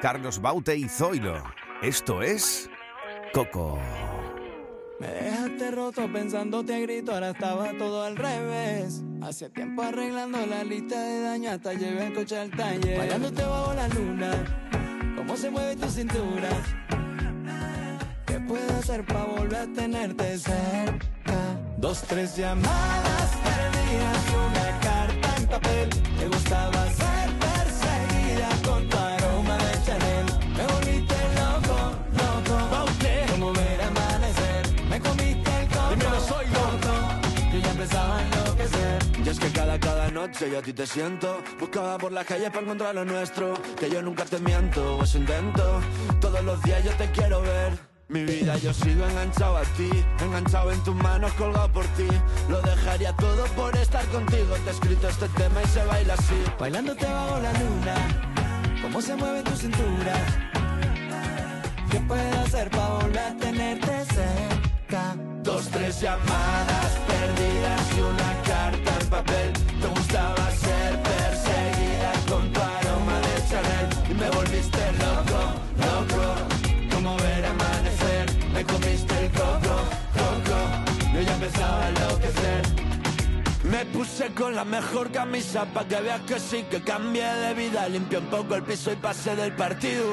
Carlos 0.00 0.40
Baute 0.40 0.76
y 0.76 0.88
Zoilo. 0.88 1.42
Esto 1.82 2.22
es 2.22 2.70
Coco. 3.32 3.80
Me 5.00 5.08
dejaste 5.08 5.72
roto 5.72 6.12
pensándote 6.12 6.76
a 6.76 6.78
grito, 6.78 7.12
ahora 7.12 7.30
estaba 7.30 7.72
todo 7.76 8.04
al 8.04 8.14
revés. 8.14 9.02
Hace 9.20 9.50
tiempo 9.50 9.82
arreglando 9.82 10.46
la 10.46 10.62
lista 10.62 10.96
de 10.96 11.22
daño, 11.22 11.50
hasta 11.50 11.72
llevé 11.72 12.06
el 12.06 12.14
coche 12.14 12.38
al 12.38 12.52
taller. 12.52 12.98
Bailándote 12.98 13.42
bajo 13.42 13.74
la 13.74 13.88
luna, 13.88 14.70
cómo 15.26 15.36
se 15.36 15.50
mueve 15.50 15.76
tu 15.76 15.88
cintura. 15.88 16.48
¿Qué 18.26 18.40
puedo 18.40 18.78
hacer 18.78 19.04
para 19.06 19.24
volver 19.24 19.56
a 19.56 19.66
tenerte 19.72 20.38
cerca? 20.38 21.38
Dos, 21.78 22.02
tres 22.02 22.36
llamadas 22.36 23.30
perdidas 23.42 24.18
y 24.30 24.34
una 24.34 24.80
carta 24.80 25.36
en 25.36 25.46
papel. 25.46 25.88
Te 26.18 26.28
gustaba 26.28 26.86
ser 26.90 27.28
perseguida 27.46 28.48
con 28.66 28.88
tu 28.88 28.96
aroma 28.96 29.56
de 29.58 29.84
Chanel. 29.86 30.26
Me 30.56 30.66
volviste 30.72 31.16
loco, 31.40 31.78
loco. 32.20 32.56
Como 33.30 33.52
ver 33.52 33.82
amanecer. 33.82 34.82
Me 34.88 35.00
comiste 35.00 35.50
el 35.60 35.68
coco. 35.68 35.90
Dímelo, 35.90 36.20
soy 36.20 36.46
loco. 36.46 36.92
Yo 37.52 37.58
ya 37.60 37.70
empezaba 37.70 38.33
es 39.34 39.40
que 39.40 39.50
cada, 39.58 39.78
cada 39.80 40.10
noche 40.10 40.50
yo 40.50 40.62
ti 40.62 40.72
te 40.72 40.86
siento. 40.86 41.42
Buscaba 41.58 41.98
por 41.98 42.12
la 42.12 42.24
calle 42.24 42.50
para 42.50 42.62
encontrar 42.62 42.94
lo 42.94 43.04
nuestro. 43.04 43.54
Que 43.78 43.90
yo 43.90 44.00
nunca 44.00 44.24
te 44.24 44.38
miento, 44.38 45.02
eso 45.02 45.18
intento. 45.18 45.80
Todos 46.20 46.42
los 46.44 46.62
días 46.62 46.84
yo 46.84 46.92
te 46.92 47.10
quiero 47.10 47.42
ver. 47.42 47.72
Mi 48.08 48.22
vida 48.22 48.56
yo 48.58 48.72
sigo 48.72 49.04
enganchado 49.06 49.56
a 49.56 49.62
ti, 49.76 49.90
enganchado 50.20 50.70
en 50.72 50.84
tus 50.84 50.94
manos, 50.94 51.32
colgado 51.32 51.72
por 51.72 51.86
ti. 51.96 52.06
Lo 52.48 52.60
dejaría 52.60 53.12
todo 53.16 53.44
por 53.56 53.74
estar 53.76 54.04
contigo. 54.06 54.54
Te 54.64 54.70
he 54.70 54.72
escrito 54.72 55.08
este 55.08 55.28
tema 55.30 55.62
y 55.62 55.66
se 55.68 55.84
baila 55.84 56.14
así. 56.14 56.44
Bailándote 56.58 57.06
bajo 57.06 57.40
la 57.40 57.52
luna, 57.54 57.94
cómo 58.82 59.00
se 59.00 59.16
mueve 59.16 59.42
tu 59.42 59.56
cintura. 59.56 60.14
¿Qué 61.90 62.00
puedo 62.00 62.40
hacer 62.40 62.70
para 62.70 62.88
volver 62.88 63.18
a 63.18 63.36
tenerte 63.36 64.04
cerca? 64.04 65.16
Dos, 65.42 65.68
tres 65.68 66.00
llamadas 66.00 66.92
perdidas 67.08 67.80
y 67.96 68.00
una 68.00 68.43
Me 83.74 83.84
puse 83.86 84.32
con 84.34 84.54
la 84.54 84.64
mejor 84.64 85.10
camisa 85.10 85.64
pa' 85.64 85.84
que 85.88 86.00
veas 86.00 86.20
que 86.28 86.38
sí 86.38 86.64
que 86.70 86.80
cambié 86.80 87.26
de 87.44 87.54
vida. 87.54 87.88
Limpié 87.88 88.18
un 88.18 88.26
poco 88.26 88.54
el 88.54 88.62
piso 88.62 88.92
y 88.92 88.94
pasé 88.94 89.34
del 89.34 89.52
partido. 89.56 90.04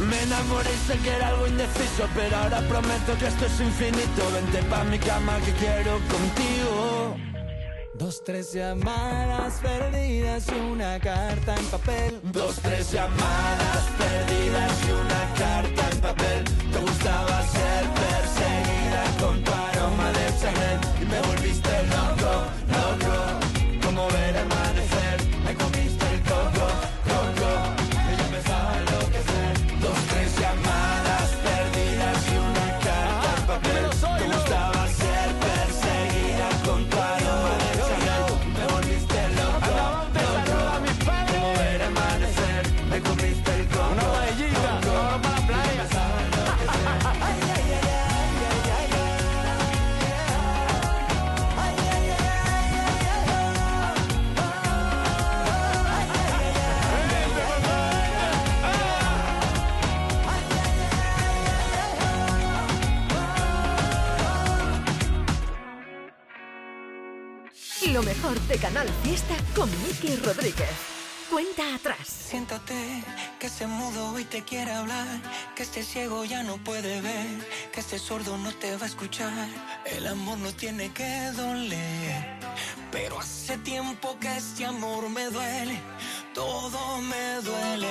Me 0.00 0.20
enamoré 0.24 0.68
y 0.74 0.78
sé 0.88 0.98
que 0.98 1.10
era 1.10 1.28
algo 1.28 1.46
indeciso, 1.46 2.08
pero 2.16 2.36
ahora 2.38 2.58
prometo 2.62 3.16
que 3.20 3.28
esto 3.28 3.46
es 3.46 3.60
infinito. 3.60 4.20
Vente 4.34 4.64
pa' 4.64 4.82
mi 4.82 4.98
cama 4.98 5.38
que 5.44 5.52
quiero 5.52 5.92
contigo. 6.14 7.16
Dos, 7.94 8.24
tres 8.24 8.52
llamadas 8.52 9.60
perdidas 9.62 10.44
y 10.48 10.58
una 10.58 10.98
carta 10.98 11.54
en 11.54 11.66
papel. 11.66 12.20
Dos, 12.32 12.56
tres 12.56 12.90
llamadas 12.90 13.84
perdidas 13.96 14.72
y 14.88 14.90
una 14.90 15.34
carta 15.38 15.88
en 15.92 16.00
papel. 16.00 16.44
Te 16.72 16.78
gustaba 16.80 17.42
ser 17.42 17.84
perseguida 17.94 18.07
de 68.48 68.56
Canal 68.56 68.88
Fiesta 69.02 69.36
con 69.54 69.70
Miki 69.82 70.16
Rodríguez. 70.16 70.70
Cuenta 71.30 71.74
atrás. 71.74 72.08
Siéntate, 72.08 72.74
que 73.38 73.46
este 73.46 73.66
mudo 73.66 74.12
hoy 74.12 74.24
te 74.24 74.42
quiere 74.42 74.72
hablar, 74.72 75.06
que 75.54 75.64
este 75.64 75.82
ciego 75.82 76.24
ya 76.24 76.42
no 76.42 76.56
puede 76.56 77.02
ver, 77.02 77.26
que 77.72 77.80
este 77.80 77.98
sordo 77.98 78.38
no 78.38 78.50
te 78.52 78.74
va 78.76 78.84
a 78.84 78.86
escuchar. 78.86 79.48
El 79.84 80.06
amor 80.06 80.38
no 80.38 80.50
tiene 80.52 80.90
que 80.92 81.30
doler, 81.36 82.38
pero 82.90 83.20
hace 83.20 83.58
tiempo 83.58 84.16
que 84.18 84.34
este 84.34 84.64
amor 84.64 85.10
me 85.10 85.26
duele, 85.26 85.78
todo 86.32 87.02
me 87.02 87.42
duele. 87.42 87.88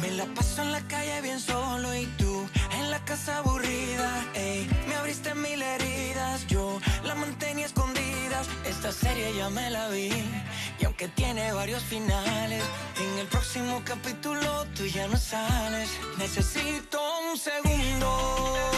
Me 0.00 0.10
la 0.12 0.24
paso 0.26 0.62
en 0.62 0.72
la 0.72 0.80
calle 0.82 1.20
bien 1.20 1.40
solo 1.40 1.94
y 1.94 2.06
tú 2.16 2.48
en 2.78 2.90
la 2.90 3.04
casa 3.04 3.38
aburrida. 3.38 4.24
ey. 4.34 4.66
me 4.88 4.94
abriste 4.94 5.34
mil 5.34 5.60
heridas, 5.60 6.46
yo 6.46 6.78
la 7.08 7.14
mantenía 7.14 7.66
escondidas. 7.66 8.46
Esta 8.64 8.92
serie 8.92 9.34
ya 9.34 9.48
me 9.48 9.70
la 9.70 9.88
vi 9.88 10.10
y 10.78 10.84
aunque 10.84 11.08
tiene 11.08 11.52
varios 11.52 11.82
finales, 11.82 12.62
en 13.00 13.18
el 13.18 13.26
próximo 13.26 13.82
capítulo 13.84 14.66
tú 14.76 14.84
ya 14.86 15.08
no 15.08 15.16
sales. 15.16 15.88
Necesito 16.18 17.00
un 17.30 17.38
segundo. 17.38 18.77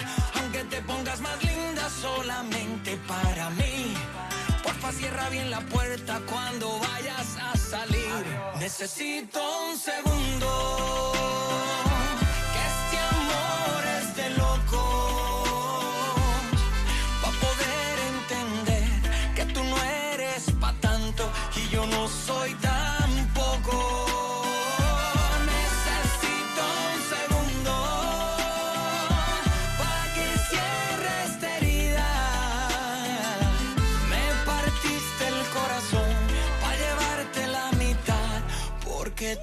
Cierra 4.97 5.29
bien 5.29 5.49
la 5.49 5.61
puerta 5.61 6.21
cuando 6.29 6.79
vayas 6.79 7.37
a 7.41 7.57
salir. 7.57 8.25
Necesito 8.59 9.39
un 9.69 9.77
segundo. 9.77 11.50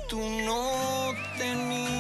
Tú 0.09 0.21
no 0.21 1.13
tenías. 1.37 1.99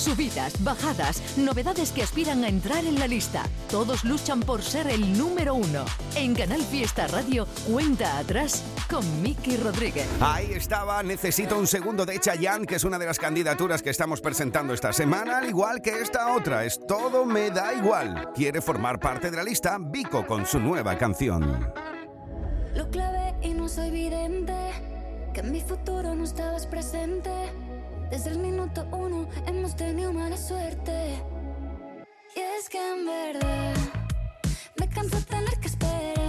Subidas, 0.00 0.64
bajadas, 0.64 1.36
novedades 1.36 1.92
que 1.92 2.02
aspiran 2.02 2.42
a 2.42 2.48
entrar 2.48 2.86
en 2.86 2.98
la 2.98 3.06
lista. 3.06 3.42
Todos 3.70 4.02
luchan 4.02 4.40
por 4.40 4.62
ser 4.62 4.86
el 4.86 5.18
número 5.18 5.54
uno. 5.54 5.84
En 6.14 6.34
Canal 6.34 6.62
Fiesta 6.62 7.06
Radio, 7.06 7.46
cuenta 7.70 8.16
atrás 8.16 8.64
con 8.88 9.04
Miki 9.22 9.58
Rodríguez. 9.58 10.08
Ahí 10.20 10.52
estaba, 10.52 11.02
necesito 11.02 11.58
un 11.58 11.66
segundo 11.66 12.06
de 12.06 12.18
Chayanne, 12.18 12.64
que 12.64 12.76
es 12.76 12.84
una 12.84 12.98
de 12.98 13.04
las 13.04 13.18
candidaturas 13.18 13.82
que 13.82 13.90
estamos 13.90 14.22
presentando 14.22 14.72
esta 14.72 14.94
semana, 14.94 15.36
al 15.36 15.50
igual 15.50 15.82
que 15.82 16.00
esta 16.00 16.32
otra, 16.32 16.64
es 16.64 16.80
Todo 16.86 17.26
me 17.26 17.50
da 17.50 17.74
igual. 17.74 18.30
Quiere 18.34 18.62
formar 18.62 18.98
parte 19.00 19.30
de 19.30 19.36
la 19.36 19.42
lista 19.42 19.76
Vico 19.78 20.26
con 20.26 20.46
su 20.46 20.58
nueva 20.58 20.96
canción. 20.96 21.72
Lo 22.74 22.88
clavé 22.88 23.19
y 23.42 23.48
no 23.54 23.68
soy 23.68 23.90
vidente, 23.90 24.54
que 25.32 25.40
en 25.40 25.52
mi 25.52 25.60
futuro 25.60 26.14
no 26.14 26.24
estabas 26.24 26.66
presente. 26.66 27.30
Desde 28.10 28.30
el 28.30 28.38
minuto 28.38 28.86
uno 28.92 29.28
hemos 29.46 29.76
tenido 29.76 30.12
mala 30.12 30.36
suerte. 30.36 31.22
Y 32.36 32.40
es 32.40 32.68
que 32.68 32.78
en 32.78 33.06
verdad 33.06 33.74
me 34.78 34.88
canso 34.88 35.18
tener 35.26 35.58
que 35.60 35.68
esperar. 35.68 36.19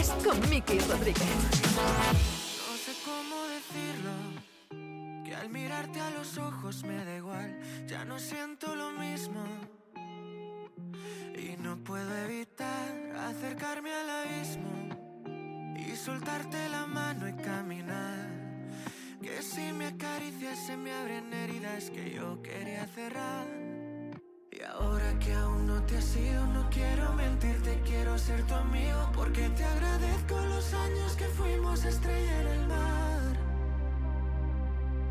Con 0.00 0.40
Miki 0.48 0.78
Rodríguez. 0.78 1.28
No 1.76 2.74
sé 2.74 2.92
cómo 3.04 3.36
decirlo, 3.48 4.12
que 5.22 5.34
al 5.34 5.50
mirarte 5.50 6.00
a 6.00 6.08
los 6.12 6.38
ojos 6.38 6.84
me 6.84 7.04
da 7.04 7.16
igual, 7.18 7.60
ya 7.86 8.06
no 8.06 8.18
siento 8.18 8.74
lo 8.74 8.92
mismo. 8.92 9.44
Y 11.36 11.54
no 11.58 11.76
puedo 11.84 12.16
evitar 12.16 13.14
acercarme 13.28 13.92
al 13.92 14.08
abismo 14.08 14.70
y 15.76 15.94
soltarte 15.96 16.70
la 16.70 16.86
mano 16.86 17.28
y 17.28 17.34
caminar. 17.34 18.26
Que 19.20 19.42
si 19.42 19.70
me 19.74 19.88
acaricias 19.88 20.58
se 20.66 20.78
me 20.78 20.94
abren 20.94 21.30
heridas 21.34 21.90
que 21.90 22.10
yo 22.10 22.40
quería 22.42 22.86
cerrar. 22.86 23.46
Y 24.50 24.62
ahora 24.62 25.18
que 25.18 25.34
aún 25.34 25.69
te 25.90 25.98
has 25.98 26.16
ido, 26.16 26.46
no 26.46 26.70
quiero 26.70 27.12
mentirte, 27.14 27.80
quiero 27.84 28.16
ser 28.16 28.42
tu 28.44 28.54
amigo. 28.54 29.10
Porque 29.12 29.48
te 29.50 29.64
agradezco 29.64 30.40
los 30.40 30.72
años 30.72 31.16
que 31.16 31.24
fuimos 31.24 31.84
estrella 31.84 32.40
en 32.40 32.46
el 32.46 32.66
mar. 32.68 33.36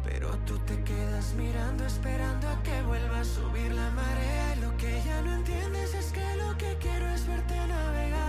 Pero 0.06 0.30
tú 0.46 0.58
te 0.60 0.82
quedas 0.84 1.34
mirando, 1.34 1.86
esperando 1.86 2.48
a 2.48 2.64
que 2.64 2.82
vuelva 2.84 3.20
a 3.20 3.26
subir 3.26 3.74
la 3.74 3.90
marea. 3.92 4.56
Y 4.56 4.62
lo 4.62 4.78
que 4.78 5.02
ya 5.06 5.22
no 5.22 5.34
entiendes 5.34 5.94
es 5.96 6.12
que 6.14 6.36
lo 6.38 6.58
que 6.58 6.78
quiero 6.80 7.10
es 7.10 7.28
verte 7.28 7.56
navegar. 7.68 8.29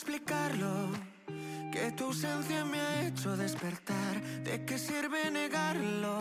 Explicarlo. 0.00 0.88
Que 1.70 1.92
tu 1.92 2.06
ausencia 2.06 2.64
me 2.64 2.80
ha 2.80 3.06
hecho 3.06 3.36
despertar. 3.36 4.20
¿De 4.44 4.64
qué 4.64 4.78
sirve 4.78 5.30
negarlo? 5.30 6.18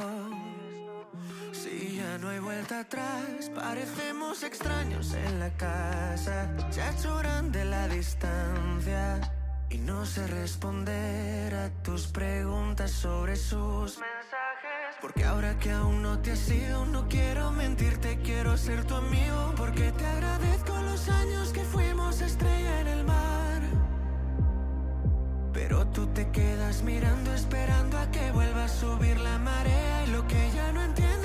Si 1.53 1.95
ya 1.95 2.17
no 2.17 2.27
hay 2.27 2.39
vuelta 2.39 2.82
atrás, 2.82 3.49
parecemos 3.55 4.43
extraños 4.43 5.13
en 5.13 5.39
la 5.39 5.49
casa. 5.55 6.53
Ha 6.57 6.89
hecho 6.91 7.17
grande 7.19 7.63
la 7.63 7.88
distancia. 7.88 9.21
Y 9.69 9.77
no 9.77 10.05
sé 10.05 10.27
responder 10.27 11.55
a 11.55 11.69
tus 11.82 12.07
preguntas 12.07 12.91
sobre 12.91 13.38
sus 13.38 13.97
mensajes. 13.97 14.97
Porque 14.99 15.23
ahora 15.23 15.57
que 15.57 15.71
aún 15.71 16.01
no 16.01 16.19
te 16.19 16.34
has 16.34 16.49
ido, 16.49 16.86
no 16.86 17.07
quiero 17.07 17.51
mentirte, 17.51 18.19
quiero 18.23 18.57
ser 18.57 18.84
tu 18.84 18.95
amigo. 18.95 19.53
Porque 19.55 19.93
te 19.93 20.05
agradezco 20.05 20.77
los 20.82 21.07
años 21.07 21.53
que 21.53 21.63
fuimos 21.63 22.19
estrella 22.19 22.82
en 22.82 22.88
el 22.88 23.03
mar. 23.05 23.18
Pero 25.70 25.86
tú 25.86 26.07
te 26.07 26.28
quedas 26.32 26.82
mirando, 26.82 27.32
esperando 27.32 27.99
a 27.99 28.09
que 28.09 28.32
vuelva 28.32 28.63
a 28.63 28.67
subir 28.67 29.20
la 29.20 29.38
marea. 29.38 30.03
Y 30.07 30.07
lo 30.09 30.28
que 30.28 30.49
ya 30.55 30.72
no 30.72 30.82
entiendes 30.82 31.18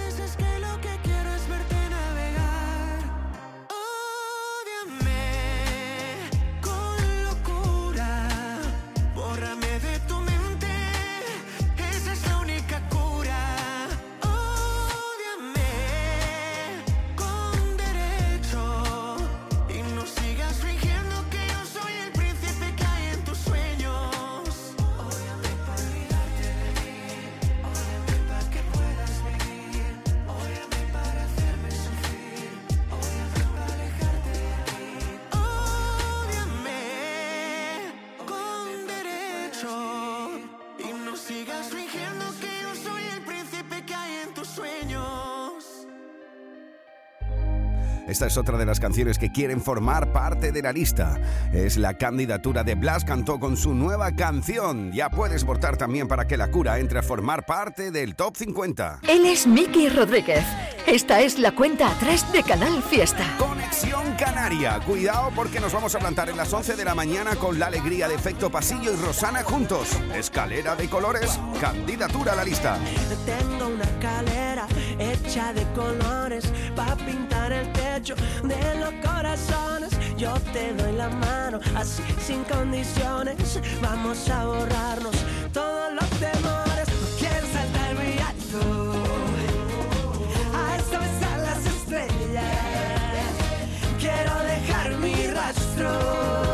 Esta 48.14 48.28
es 48.28 48.36
otra 48.36 48.56
de 48.56 48.64
las 48.64 48.78
canciones 48.78 49.18
que 49.18 49.32
quieren 49.32 49.60
formar 49.60 50.12
parte 50.12 50.52
de 50.52 50.62
la 50.62 50.72
lista. 50.72 51.20
Es 51.52 51.76
la 51.76 51.94
candidatura 51.94 52.62
de 52.62 52.76
Blas 52.76 53.04
Cantó 53.04 53.40
con 53.40 53.56
su 53.56 53.74
nueva 53.74 54.14
canción. 54.14 54.92
Ya 54.92 55.10
puedes 55.10 55.42
votar 55.42 55.76
también 55.76 56.06
para 56.06 56.24
que 56.24 56.36
La 56.36 56.48
Cura 56.48 56.78
entre 56.78 57.00
a 57.00 57.02
formar 57.02 57.44
parte 57.44 57.90
del 57.90 58.14
Top 58.14 58.36
50. 58.36 59.00
Él 59.08 59.26
es 59.26 59.48
Miki 59.48 59.88
Rodríguez. 59.88 60.44
Esta 60.86 61.22
es 61.22 61.40
la 61.40 61.56
cuenta 61.56 61.90
atrás 61.90 62.30
de 62.32 62.44
Canal 62.44 62.84
Fiesta. 62.84 63.24
Conexión 63.36 64.14
Canaria. 64.16 64.78
Cuidado 64.86 65.32
porque 65.34 65.58
nos 65.58 65.72
vamos 65.72 65.92
a 65.96 65.98
plantar 65.98 66.28
en 66.28 66.36
las 66.36 66.52
11 66.52 66.76
de 66.76 66.84
la 66.84 66.94
mañana 66.94 67.34
con 67.34 67.58
la 67.58 67.66
alegría 67.66 68.06
de 68.06 68.14
Efecto 68.14 68.48
Pasillo 68.48 68.92
y 68.92 68.96
Rosana 68.96 69.42
juntos. 69.42 69.88
Escalera 70.14 70.76
de 70.76 70.88
colores, 70.88 71.40
candidatura 71.60 72.34
a 72.34 72.36
la 72.36 72.44
lista. 72.44 72.78
Tengo 73.26 73.66
una 73.74 73.82
escalera 73.82 74.68
hecha 75.00 75.52
de 75.52 75.64
colores 75.72 76.44
para 76.76 76.94
pintar 76.94 77.52
el 77.52 77.66
de 78.12 78.78
los 78.80 78.92
corazones. 79.02 79.90
Yo 80.18 80.34
te 80.52 80.74
doy 80.74 80.92
la 80.92 81.09
mano, 81.09 81.59
así 81.74 82.02
sin 82.20 82.44
condiciones. 82.44 83.59
Vamos 83.80 84.28
a 84.28 84.44
borrarnos 84.44 85.16
todos 85.55 85.94
los 85.94 86.09
temores. 86.11 86.86
No 87.00 87.18
quiero 87.18 87.46
saltar 87.52 87.94
muy 87.94 88.18
alto. 88.18 88.92
A 90.55 90.76
esta 90.76 90.98
vez 90.98 91.22
a 91.32 91.36
las 91.38 91.66
estrellas. 91.66 92.44
Quiero 93.98 94.34
dejar 94.44 94.96
mi 94.98 95.26
rastro. 95.28 96.53